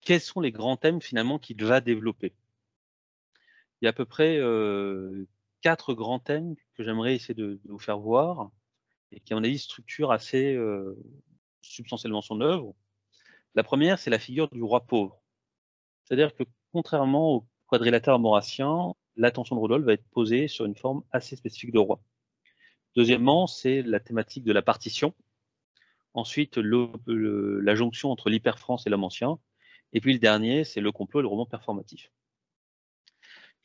[0.01, 2.33] Quels sont les grands thèmes finalement qu'il va développer?
[3.81, 4.39] Il y a à peu près
[5.61, 8.51] quatre grands thèmes que j'aimerais essayer de, vous faire voir
[9.11, 10.57] et qui, à mon avis, structurent assez
[11.61, 12.75] substantiellement son œuvre.
[13.55, 15.21] La première, c'est la figure du roi pauvre.
[16.03, 21.03] C'est-à-dire que contrairement au quadrilatère maurassien, l'attention de Rodolphe va être posée sur une forme
[21.11, 21.99] assez spécifique de roi.
[22.95, 25.13] Deuxièmement, c'est la thématique de la partition.
[26.13, 29.39] Ensuite, la jonction entre l'hyper-France et l'homme ancien.
[29.93, 32.11] Et puis le dernier, c'est le complot et le roman performatif.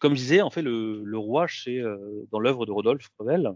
[0.04, 3.54] Comme je disais, en fait, le, roi, euh, dans l'œuvre de Rodolphe Crevel,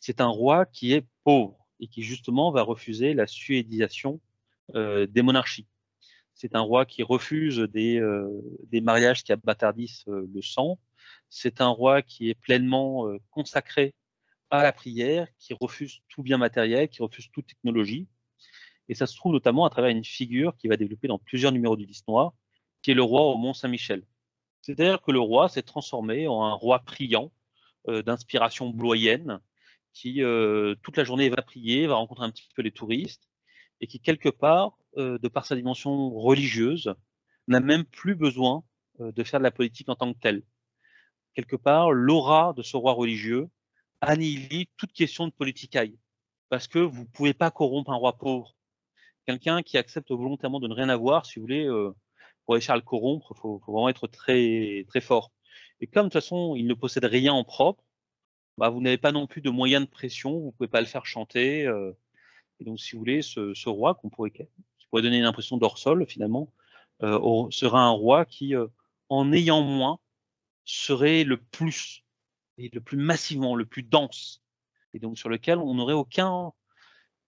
[0.00, 4.18] c'est un roi qui est pauvre et qui justement va refuser la suédisation
[4.74, 5.66] euh, des monarchies.
[6.32, 8.26] C'est un roi qui refuse des, euh,
[8.72, 10.78] mariages qui abattardissent le sang.
[11.28, 13.92] C'est un roi qui est pleinement consacré
[14.48, 18.08] à la prière, qui refuse tout bien matériel, qui refuse toute technologie.
[18.88, 21.76] Et ça se trouve notamment à travers une figure qui va développer dans plusieurs numéros
[21.76, 22.32] du Lys Noir,
[22.80, 24.06] qui est le roi au Mont Saint-Michel.
[24.66, 27.30] C'est-à-dire que le roi s'est transformé en un roi priant
[27.86, 29.38] euh, d'inspiration bloyenne
[29.92, 33.28] qui, euh, toute la journée, va prier, va rencontrer un petit peu les touristes
[33.80, 36.92] et qui, quelque part, euh, de par sa dimension religieuse,
[37.46, 38.64] n'a même plus besoin
[38.98, 40.42] de faire de la politique en tant que telle.
[41.34, 43.48] Quelque part, l'aura de ce roi religieux
[44.00, 45.96] annihile toute question de politique aille,
[46.48, 48.56] parce que vous ne pouvez pas corrompre un roi pauvre.
[49.26, 51.68] Quelqu'un qui accepte volontairement de ne rien avoir, si vous voulez,
[52.46, 55.32] pour réussir à le corrompre, il faut, vraiment être très, très fort.
[55.80, 57.84] Et comme de toute façon, il ne possède rien en propre,
[58.56, 60.86] bah, vous n'avez pas non plus de moyens de pression, vous ne pouvez pas le
[60.86, 61.66] faire chanter.
[61.66, 61.92] Euh,
[62.60, 64.46] et donc, si vous voulez, ce, roi qu'on pourrait, qui
[64.88, 66.52] pourrait donner une impression d'hors-sol, finalement,
[67.02, 68.68] euh, sera un roi qui, euh,
[69.08, 69.98] en ayant moins,
[70.64, 72.04] serait le plus,
[72.58, 74.42] et le plus massivement, le plus dense,
[74.94, 76.52] et donc sur lequel on n'aurait aucun,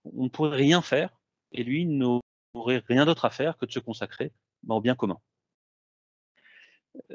[0.04, 1.10] on ne pourrait rien faire,
[1.52, 4.32] et lui n'aurait rien d'autre à faire que de se consacrer
[4.66, 5.18] au bien commun.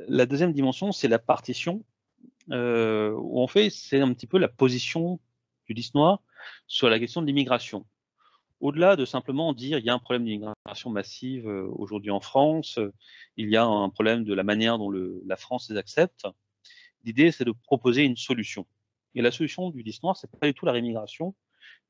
[0.08, 1.84] La deuxième dimension, c'est la partition,
[2.52, 5.20] euh, où en fait, c'est un petit peu la position
[5.68, 6.22] du noir
[6.68, 7.86] sur la question de l'immigration.
[8.60, 12.80] Au-delà de simplement dire il y a un problème d'immigration massive euh, aujourd'hui en France,
[13.38, 16.26] il y a un problème de la manière dont la France les accepte,
[17.04, 18.66] l'idée c'est de proposer une solution.
[19.16, 21.36] Et la solution du liste noir, c'est pas du tout la rémigration,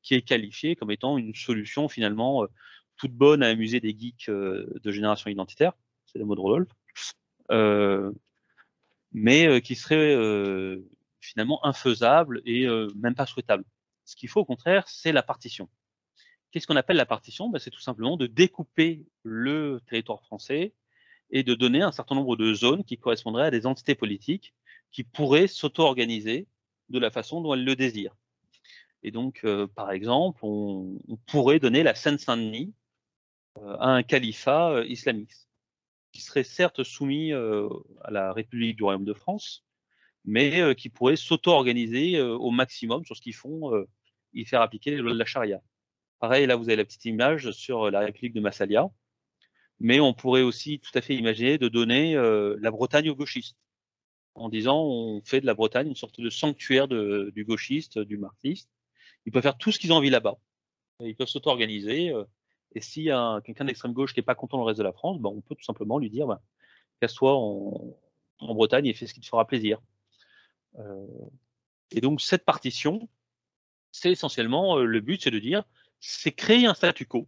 [0.02, 2.46] qui est qualifiée comme étant une solution finalement euh,
[2.96, 5.72] toute bonne à amuser des geeks de génération identitaire,
[6.06, 6.70] c'est le mot de Rodolphe,
[7.50, 8.12] euh,
[9.12, 10.88] mais euh, qui serait euh,
[11.20, 12.66] finalement infaisable et
[12.96, 13.64] même pas souhaitable.
[14.04, 15.68] Ce qu'il faut au contraire, c'est la partition.
[16.50, 17.48] Qu'est-ce qu'on appelle la partition?
[17.48, 20.72] Ben, C'est tout simplement de découper le territoire français
[21.30, 24.54] et de donner un certain nombre de zones qui correspondraient à des entités politiques
[24.92, 26.46] qui pourraient s'auto-organiser
[26.90, 28.14] de la façon dont elles le désirent.
[29.02, 32.72] Et donc, par exemple, on, pourrait donner la Seine-Saint-Denis
[33.56, 35.32] à un califat islamique
[36.14, 37.68] qui serait certes soumis euh,
[38.02, 39.64] à la République du Royaume de France,
[40.24, 43.72] mais euh, qui pourrait s'auto-organiser euh, au maximum sur ce qu'ils font
[44.32, 45.60] et faire appliquer les lois de la charia.
[46.20, 48.88] Pareil, là, vous avez la petite image sur la République de Massalia,
[49.80, 53.58] mais on pourrait aussi tout à fait imaginer de donner la Bretagne aux gauchistes,
[54.34, 58.70] en disant on fait de la Bretagne une sorte de sanctuaire du gauchiste, du marxiste.
[59.26, 60.36] Ils peuvent faire tout ce qu'ils ont envie là-bas.
[61.00, 62.12] Ils peuvent s'auto-organiser.
[62.74, 64.84] Et s'il y a quelqu'un d'extrême gauche qui n'est pas content dans le reste de
[64.84, 66.42] la France, ben, on peut tout simplement lui dire bah,
[67.00, 67.96] casse-toi en,
[68.40, 69.80] Bretagne et fais ce qui te fera plaisir.
[70.78, 71.06] Euh,
[71.92, 73.08] et donc cette partition,
[73.90, 75.64] c'est essentiellement euh, le but, c'est de dire
[76.00, 77.26] c'est créer un statu quo,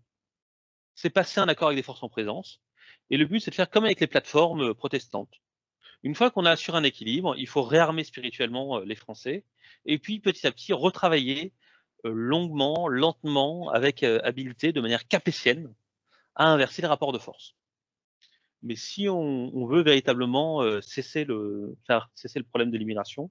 [0.94, 2.61] c'est passer un accord avec des forces en présence,
[3.09, 5.32] et le but c'est de faire comme avec les plateformes euh, protestantes.
[6.03, 9.44] Une fois qu'on a assuré un équilibre, il faut réarmer spirituellement les Français,
[9.86, 11.55] et puis petit à petit retravailler
[12.11, 15.72] longuement, lentement, avec euh, habileté, de manière capétienne,
[16.34, 17.54] à inverser les rapports de force.
[18.62, 21.76] Mais si on, veut véritablement euh, cesser, le,
[22.14, 23.30] cesser le problème de l'immigration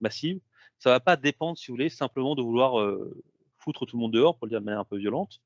[0.00, 0.40] massive,
[0.78, 2.74] ça ne va pas dépendre, si vous voulez, simplement de vouloir
[3.58, 5.40] foutre tout le monde dehors, pour le dire de manière un peu violente,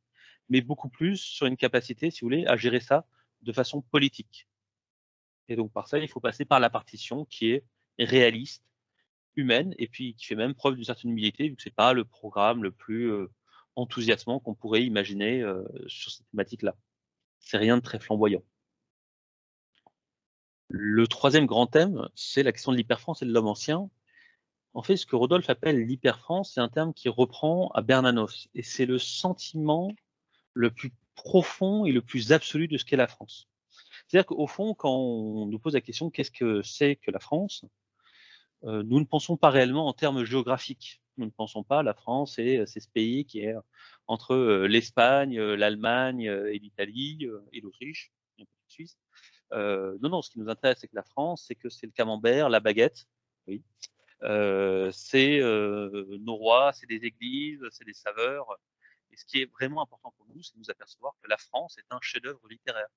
[0.49, 3.07] mais beaucoup plus sur une capacité, si vous voulez, à gérer ça
[3.43, 4.49] de façon politique.
[5.49, 7.65] Et donc par ça, il faut passer par la partition qui est
[7.99, 8.65] réaliste,
[9.39, 12.05] humaine et puis qui fait même preuve d'une certaine humilité vu que c'est pas le
[12.05, 13.31] programme le plus euh,
[13.77, 16.75] enthousiasmant qu'on pourrait imaginer euh, sur cette thématique-là.
[17.39, 18.43] C'est rien de très flamboyant.
[20.69, 23.89] Le troisième grand thème, c'est la question de l'hyper-France et de l'homme ancien.
[24.75, 28.49] En fait, ce que Rodolphe appelle l'hyper-France, c'est un terme qui reprend à Bernanos.
[28.55, 29.93] Et c'est le sentiment
[30.53, 33.49] le plus profond et le plus absolu de ce qu'est la France.
[34.07, 37.65] C'est-à-dire qu'au fond, quand on nous pose la question qu'est-ce que c'est que la France,
[38.63, 41.01] nous ne pensons pas réellement en termes géographiques.
[41.19, 43.55] Nous ne pensons pas la France et euh, c'est ce pays qui est
[44.07, 48.97] entre euh, l'Espagne, l'Allemagne et l'Italie et l'Autriche, la Suisse.
[49.53, 52.49] non, non, ce qui nous intéresse, c'est que la France, c'est que c'est le camembert,
[52.49, 53.07] la baguette,
[53.47, 53.63] oui.
[54.93, 58.47] c'est nos rois, c'est des églises, c'est des saveurs.
[59.11, 61.77] Et ce qui est vraiment important pour nous, c'est de nous apercevoir que la France
[61.79, 62.89] est un chef-d'œuvre littéraire.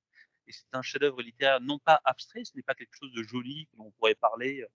[0.48, 3.68] Et c'est un chef-d'œuvre littéraire non pas abstrait, ce n'est pas quelque chose de joli
[3.68, 4.68] que l'on pourrait parler, euh,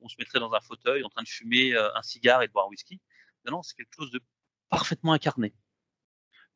[0.00, 2.52] on se mettrait dans un fauteuil en train de fumer euh, un cigare et de
[2.52, 3.00] boire un whisky.
[3.44, 4.20] Non, non, c'est quelque chose de
[4.68, 5.54] parfaitement incarné.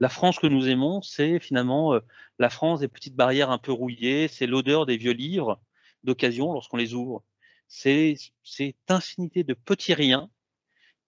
[0.01, 2.01] La France que nous aimons, c'est finalement euh,
[2.39, 5.61] la France des petites barrières un peu rouillées, c'est l'odeur des vieux livres
[6.03, 7.25] d'occasion lorsqu'on les ouvre.
[7.69, 10.31] C'est cette infinité de petits riens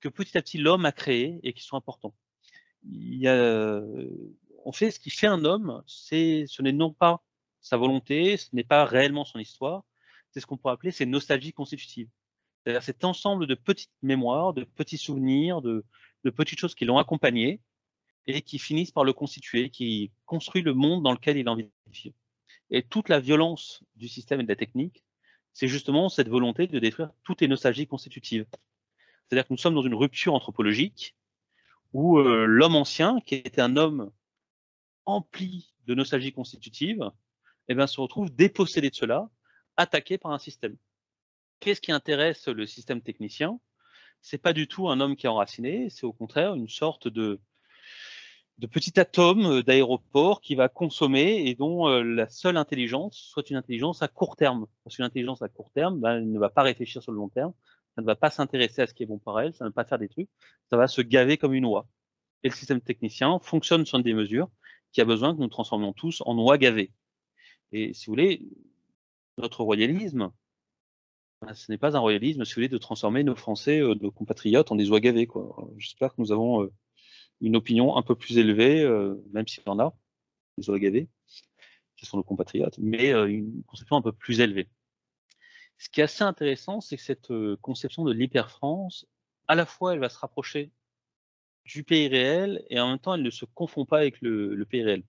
[0.01, 2.15] que petit à petit l'homme a créé et qui sont importants.
[2.85, 3.27] Il
[4.67, 7.23] on fait ce qui fait un homme, ce n'est non pas
[7.67, 9.83] sa volonté, ce n'est pas réellement son histoire,
[10.31, 12.09] c'est ce qu'on pourrait appeler ses nostalgies constitutives.
[12.63, 15.85] C'est-à-dire cet ensemble de petites mémoires, de petits souvenirs, de,
[16.37, 17.61] petites choses qui l'ont accompagné
[18.29, 21.65] et qui finissent par le constituer, qui construit le monde dans lequel il a envie
[21.65, 22.15] de vivre.
[22.71, 25.03] Et toute la violence du système et de la technique,
[25.53, 28.47] c'est justement cette volonté de détruire toutes les nostalgies constitutives.
[29.27, 31.17] C'est-à-dire que nous sommes dans une rupture anthropologique
[31.93, 34.13] où euh, l'homme ancien, qui était un homme
[35.05, 37.11] empli de nostalgie constitutive,
[37.69, 39.29] eh bien, se retrouve dépossédé de cela,
[39.77, 40.77] attaqué par un système.
[41.61, 43.59] Qu'est-ce qui intéresse le système technicien?
[44.21, 47.41] C'est pas du tout un homme qui est enraciné, c'est au contraire une sorte de,
[48.71, 54.03] petit atome d'aéroport qui va consommer et dont euh, la seule intelligence soit une intelligence
[54.03, 54.67] à court terme.
[54.85, 57.29] Parce qu'une intelligence à court terme, ben, elle ne va pas réfléchir sur le long
[57.29, 57.53] terme,
[57.95, 59.75] ça ne va pas s'intéresser à ce qui est bon pour elle, ça ne va
[59.75, 60.29] pas faire des trucs,
[60.71, 61.87] ça va se gaver comme une oie.
[62.43, 64.49] Et le système technicien fonctionne sur des mesures
[64.93, 66.93] qui a besoin que nous transformions tous en oies gavées.
[67.73, 68.43] Et si vous voulez,
[69.39, 70.33] notre royalisme,
[71.43, 74.73] ben, ce n'est pas un royalisme, si vous voulez, de transformer nos Français, nos compatriotes
[74.73, 75.29] en des oies gavées.
[75.77, 76.71] J'espère que nous avons
[77.41, 78.89] une opinion un peu plus élevée,
[79.33, 79.95] même s'il y en a,
[80.57, 81.09] des oies gavées,
[81.97, 84.69] qui sont nos compatriotes, mais une conception un peu plus élevée.
[85.79, 89.07] Ce qui est assez intéressant, c'est que cette conception de l'hyper-France,
[89.49, 90.73] à la fois, elle va se rapprocher
[91.65, 94.83] du pays réel et en même temps, elle ne se confond pas avec le, pays
[94.83, 95.03] réel.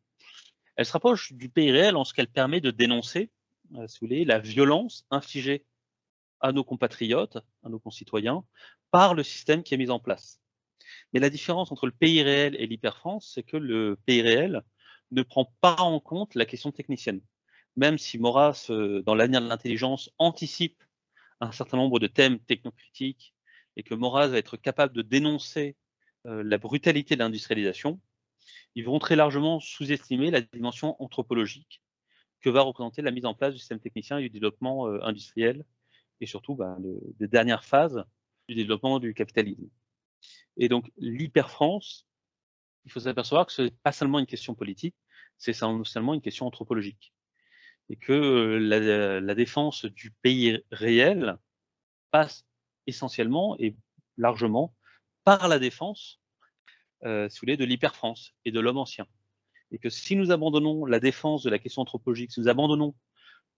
[0.77, 3.29] Elle se rapproche du pays réel en ce qu'elle permet de dénoncer,
[3.87, 5.65] si vous voulez, la violence infligée
[6.39, 8.45] à nos compatriotes, à nos concitoyens,
[8.91, 10.39] par le système qui est mis en place.
[11.11, 14.63] Mais la différence entre le pays réel et l'hyper-France, c'est que le pays réel
[15.11, 17.21] ne prend pas en compte la question technicienne
[17.77, 20.83] même si Maurras, euh, dans l'avenir de l'intelligence, anticipe
[21.39, 23.33] un certain nombre de thèmes technocritiques
[23.77, 25.77] et que Maurras va être capable de dénoncer
[26.25, 28.01] euh, la brutalité de l'industrialisation,
[28.77, 31.81] ils vont très largement sous-estimer la dimension anthropologique
[32.41, 35.65] que va représenter la mise en place du système technicien et du développement euh, industriel,
[36.21, 36.77] et surtout ben,
[37.19, 38.05] des dernières phases
[38.47, 39.67] du développement du capitalisme.
[40.57, 42.07] Et donc l'hyper-France,
[42.85, 44.95] il faut s'apercevoir que ce n'est pas seulement une question politique,
[45.39, 47.15] c'est seulement une question anthropologique
[47.89, 51.39] et que la, défense du pays réel
[52.11, 52.45] passe
[52.85, 53.75] essentiellement et
[54.17, 54.75] largement
[55.23, 56.19] par la défense
[57.03, 59.05] euh, de l'hyper-France et de l'homme ancien.
[59.71, 62.95] Et que si nous abandonnons la défense de la question anthropologique, si nous abandonnons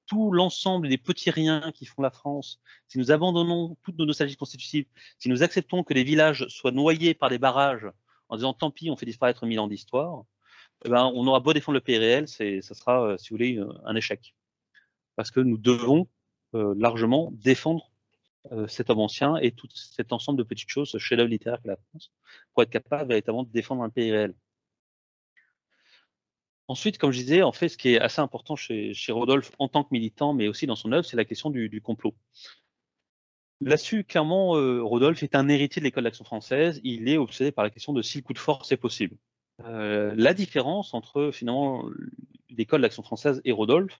[0.07, 4.37] tout l'ensemble des petits riens qui font la France, si nous abandonnons toutes nos nostalgies
[4.37, 4.87] constitutives,
[5.19, 7.87] si nous acceptons que les villages soient noyés par des barrages
[8.27, 10.23] en disant tant pis, on fait disparaître mille ans d'histoire,
[10.85, 13.61] eh ben, on aura beau défendre le pays réel, ça sera, euh, si vous voulez,
[13.85, 14.33] un échec.
[15.15, 16.07] Parce que nous devons
[16.55, 17.88] euh, largement défendre euh,
[18.67, 21.77] cet homme ancien et tout cet ensemble de petites choses, ce chef-d'œuvre littéraire que la
[21.89, 22.11] France,
[22.53, 24.33] pour être capable véritablement de défendre un pays réel.
[26.67, 29.83] Ensuite, comme je disais, en fait, ce qui est assez important chez, Rodolphe en tant
[29.83, 32.13] que militant, mais aussi dans son œuvre, c'est la question du, complot.
[33.61, 34.51] Là-dessus, clairement,
[34.87, 36.79] Rodolphe est un héritier de l'école d'action française.
[36.83, 39.17] Il est obsédé par la question de si le coup de force est possible.
[39.65, 41.83] Euh, la différence entre finalement
[42.49, 43.99] l'école d'action française et Rodolphe,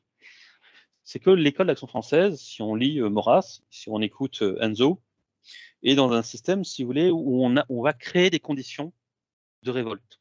[1.09, 5.01] c'est que l'école d'action française, si on lit euh, Maurras, si on écoute euh, Enzo,
[5.81, 8.93] est dans un système, si vous voulez, où on, va créer des conditions
[9.63, 10.19] de révolte.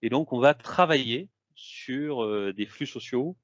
[0.00, 3.36] Et donc, on va travailler sur des flux sociaux,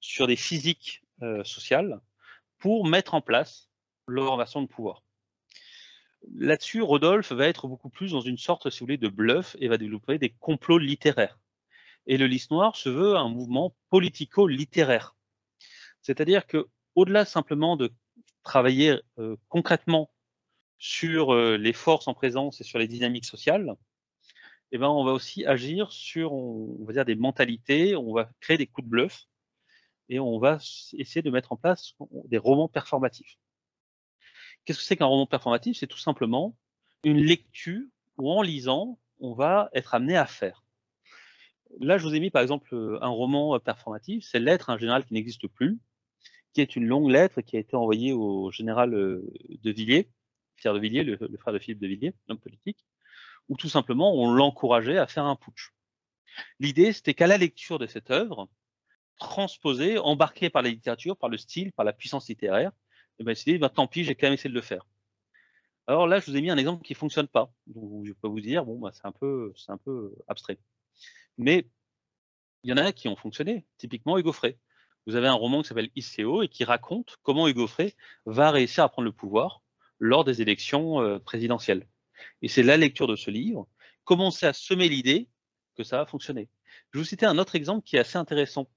[0.00, 1.02] sur des physiques
[1.44, 2.00] sociales,
[2.58, 3.70] pour mettre en place
[4.06, 5.04] leur de pouvoir.
[6.34, 9.68] Là-dessus, Rodolphe va être beaucoup plus dans une sorte, si vous voulez, de bluff et
[9.68, 11.38] va développer des complots littéraires.
[12.06, 15.14] Et le lys noir se veut un mouvement politico-littéraire.
[16.02, 17.92] C'est-à-dire que, au-delà simplement de
[18.42, 20.10] travailler euh, concrètement
[20.78, 23.74] sur euh, les forces en présence et sur les dynamiques sociales,
[24.72, 26.32] eh ben, on va aussi agir sur,
[27.06, 29.26] des mentalités, on va créer des coups de bluff
[30.08, 30.58] et on va
[30.92, 31.94] essayer de mettre en place
[32.26, 33.38] des romans performatifs.
[34.64, 35.78] Qu'est-ce que c'est qu'un roman performatif?
[35.78, 36.56] C'est tout simplement
[37.02, 37.86] une lecture
[38.18, 40.62] où en lisant, on va être amené à faire.
[41.80, 45.14] Là, je vous ai mis par exemple un roman performatif, c'est Lettre, un général qui
[45.14, 45.78] n'existe plus,
[46.52, 49.30] qui est une longue lettre qui a été envoyée au général euh,
[49.62, 50.08] de Villiers,
[50.56, 52.84] Pierre de Villiers, le, frère de Philippe de Villiers, l'homme politique,
[53.48, 55.72] où tout simplement on l'encourageait à faire un putsch.
[56.58, 58.48] L'idée, c'était qu'à la lecture de cette œuvre,
[59.18, 62.72] transposée, embarquée par la littérature, par le style, par la puissance littéraire,
[63.18, 64.86] et ben, dit, bah, tant pis, j'ai quand même essayé de le faire.
[65.86, 67.52] Alors là, je vous ai mis un exemple qui ne fonctionne pas.
[67.66, 70.58] Donc, je peux vous dire, bon, bah, c'est un peu abstrait.
[71.38, 71.66] Mais
[72.64, 74.58] il y en a qui ont fonctionné, typiquement Hugo Frey.
[75.06, 77.94] Vous avez un roman qui s'appelle ICO et qui raconte comment Hugo Frey
[78.26, 79.62] va réussir à prendre le pouvoir
[79.98, 81.86] lors des élections euh, présidentielles.
[82.42, 83.68] Et c'est la lecture de ce livre,
[84.04, 85.28] commencer à semer l'idée
[85.76, 86.48] que ça va fonctionner.
[86.92, 88.68] Je vais vous citer un autre exemple qui est assez intéressant.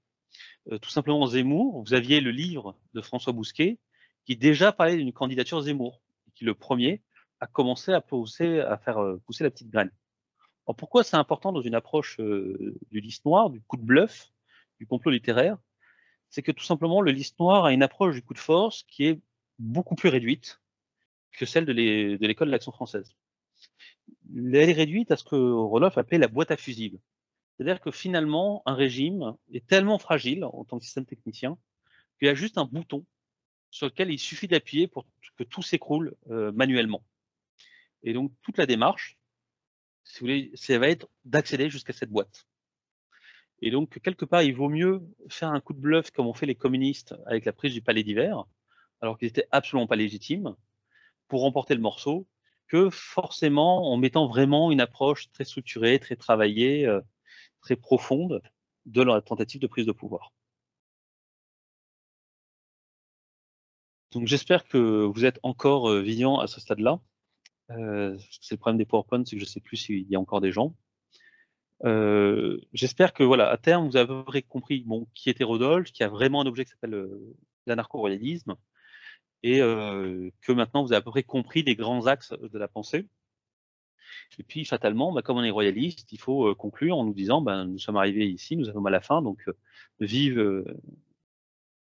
[0.72, 3.78] Euh, tout simplement Zemmour, vous aviez le livre de François Bousquet
[4.26, 6.02] qui déjà parlait d'une candidature Zemmour,
[6.36, 7.02] qui le premier
[7.40, 9.92] a commencé à pousser, à faire euh, pousser la petite graine.
[10.74, 14.32] Pourquoi c'est important dans une approche euh, du lys noir, du coup de bluff,
[14.80, 15.58] du complot littéraire?
[16.30, 19.06] C'est que tout simplement, le liste noir a une approche du coup de force qui
[19.06, 19.20] est
[19.60, 20.62] beaucoup plus réduite
[21.34, 23.16] que celle de l'école de l'action française.
[24.36, 27.00] Elle est réduite à ce que Roloff appelait la boîte à fusibles.
[27.56, 31.58] C'est-à-dire que finalement, un régime est tellement fragile en tant que système technicien
[32.18, 33.06] qu'il y a juste un bouton
[33.70, 35.06] sur lequel il suffit d'appuyer pour
[35.38, 37.04] que tout s'écroule euh, manuellement.
[38.04, 39.18] Et donc, toute la démarche,
[40.04, 42.46] si vous voulez, ça va être d'accéder jusqu'à cette boîte.
[43.62, 46.48] Et donc, quelque part, il vaut mieux faire un coup de bluff comme ont fait
[46.48, 48.44] les communistes avec la prise du palais d'hiver,
[49.02, 50.56] alors qu'ils n'étaient absolument pas légitimes,
[51.28, 52.28] pour remporter le morceau,
[52.68, 57.02] que forcément en mettant vraiment une approche très structurée, très travaillée, euh,
[57.62, 58.42] très profonde
[58.86, 60.34] de leur tentative de prise de pouvoir.
[64.12, 67.00] Donc j'espère que vous êtes encore euh, vigilant à ce stade-là.
[67.78, 70.20] Euh, c'est le problème des PowerPoint, c'est que je ne sais plus s'il y a
[70.20, 70.76] encore des gens.
[71.84, 76.08] Euh, j'espère que voilà, à terme, vous avez compris bon, qui était Rodolphe, qui a
[76.10, 78.56] vraiment un objet qui s'appelle euh, l'anarcho-royalisme,
[79.44, 83.08] et que maintenant vous avez à peu près compris les grands axes de la pensée.
[84.38, 87.66] Et puis, fatalement, bah, comme on est royaliste, il faut conclure en nous disant, ben,
[87.66, 89.50] nous sommes arrivés ici, nous avons à la fin, donc
[90.00, 90.64] vive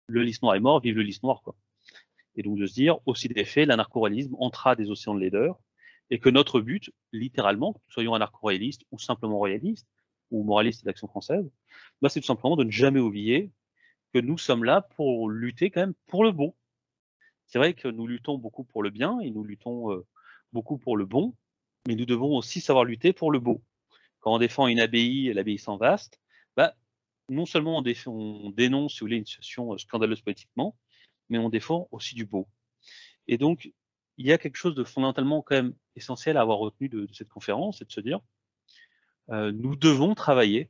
[0.07, 1.41] le lys noir est mort, vive le lys noir.
[1.43, 1.55] Quoi.
[2.35, 5.59] Et donc de se dire, aussi des faits, l'anarcho-royalisme entra des océans de laideur,
[6.09, 9.87] et que notre but, littéralement, que nous soyons anarcho-royalistes ou simplement royalistes,
[10.31, 11.49] ou moralistes d'action française,
[12.01, 13.51] bah, c'est tout simplement de ne jamais oublier
[14.13, 16.55] que nous sommes là pour lutter quand même pour le bon.
[17.47, 20.05] C'est vrai que nous luttons beaucoup pour le bien et nous luttons euh,
[20.51, 21.35] beaucoup pour le bon,
[21.87, 23.61] mais nous devons aussi savoir lutter pour le beau.
[24.19, 26.19] Quand on défend une abbaye, l'abbaye sans vaste,
[26.55, 26.75] bah,
[27.29, 30.75] non seulement on, on dénonce, si vous voulez, une situation euh, scandaleuse politiquement,
[31.29, 32.47] mais on défend aussi du beau.
[33.27, 33.71] Et donc,
[34.17, 37.29] il y a quelque chose de fondamentalement quand même essentiel à avoir retenu de, cette
[37.29, 38.19] conférence, c'est de se dire,
[39.29, 40.69] euh, nous devons travailler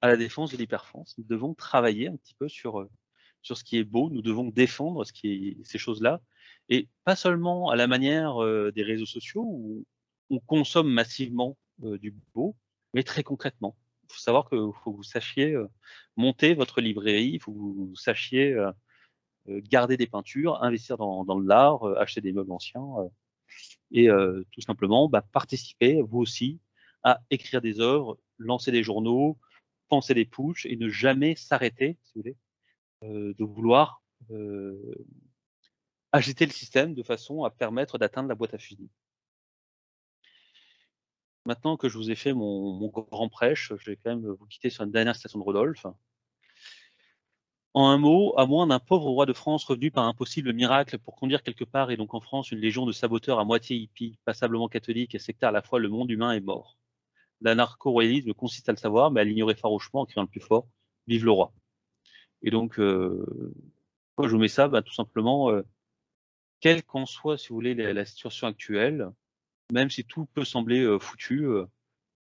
[0.00, 2.90] à la défense de l'hyperfrance, nous devons travailler un petit peu sur, euh,
[3.42, 6.20] sur ce qui est beau, nous devons défendre ce qui ces choses-là,
[6.68, 9.86] et pas seulement à la manière euh, des réseaux sociaux où
[10.30, 12.56] on consomme massivement du beau,
[12.94, 13.76] mais très concrètement.
[14.04, 15.54] Il faut savoir qu'il faut que vous sachiez
[16.16, 18.56] monter votre librairie, il faut que vous sachiez
[19.48, 23.08] garder des peintures, investir dans, dans l'art, euh, acheter des meubles anciens euh,
[23.92, 24.08] et
[24.52, 26.60] tout simplement bah, participer, vous aussi,
[27.02, 29.38] à écrire des œuvres, lancer des journaux,
[29.88, 32.36] penser des pushs et ne jamais s'arrêter, si vous voulez,
[33.34, 34.02] de vouloir
[36.10, 38.90] agiter le système de façon à permettre d'atteindre la boîte à fusil.
[41.44, 44.46] Maintenant que je vous ai fait mon, mon grand prêche, je vais quand même vous
[44.46, 45.86] quitter sur une dernière citation de Rodolphe.
[47.76, 50.98] En un mot, à moins d'un pauvre roi de France revenu par un possible miracle
[50.98, 54.18] pour conduire quelque part et donc en France une légion de saboteurs à moitié hippies,
[54.24, 56.78] passablement catholiques et sectaires à la fois, le monde humain est mort.
[57.42, 60.66] L'anarcho-royalisme consiste à le savoir, mais à l'ignorer farouchement en criant le plus fort
[61.06, 61.52] Vive le roi.
[62.40, 63.26] Et donc, euh,
[64.22, 64.68] je vous mets ça?
[64.68, 65.60] Bah, Tout simplement, euh,
[66.60, 69.10] quelle qu'en soit, si vous voulez, la, situation actuelle,
[69.70, 71.46] même si tout peut sembler euh, foutu,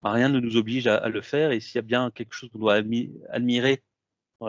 [0.04, 1.50] bah, rien ne nous oblige à, à le faire.
[1.52, 3.82] Et s'il y a bien quelque chose qu'on doit admirer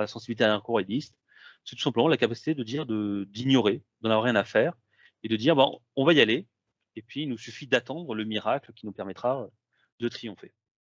[0.01, 1.17] la sensibilité anarcho-royaliste,
[1.65, 4.75] c'est tout simplement la capacité de dire, d'ignorer, d'en avoir rien à faire,
[5.23, 6.47] et de dire, bon, on va y aller,
[6.97, 9.49] et puis il nous suffit d'attendre le miracle qui nous permettra
[10.01, 10.53] de triompher.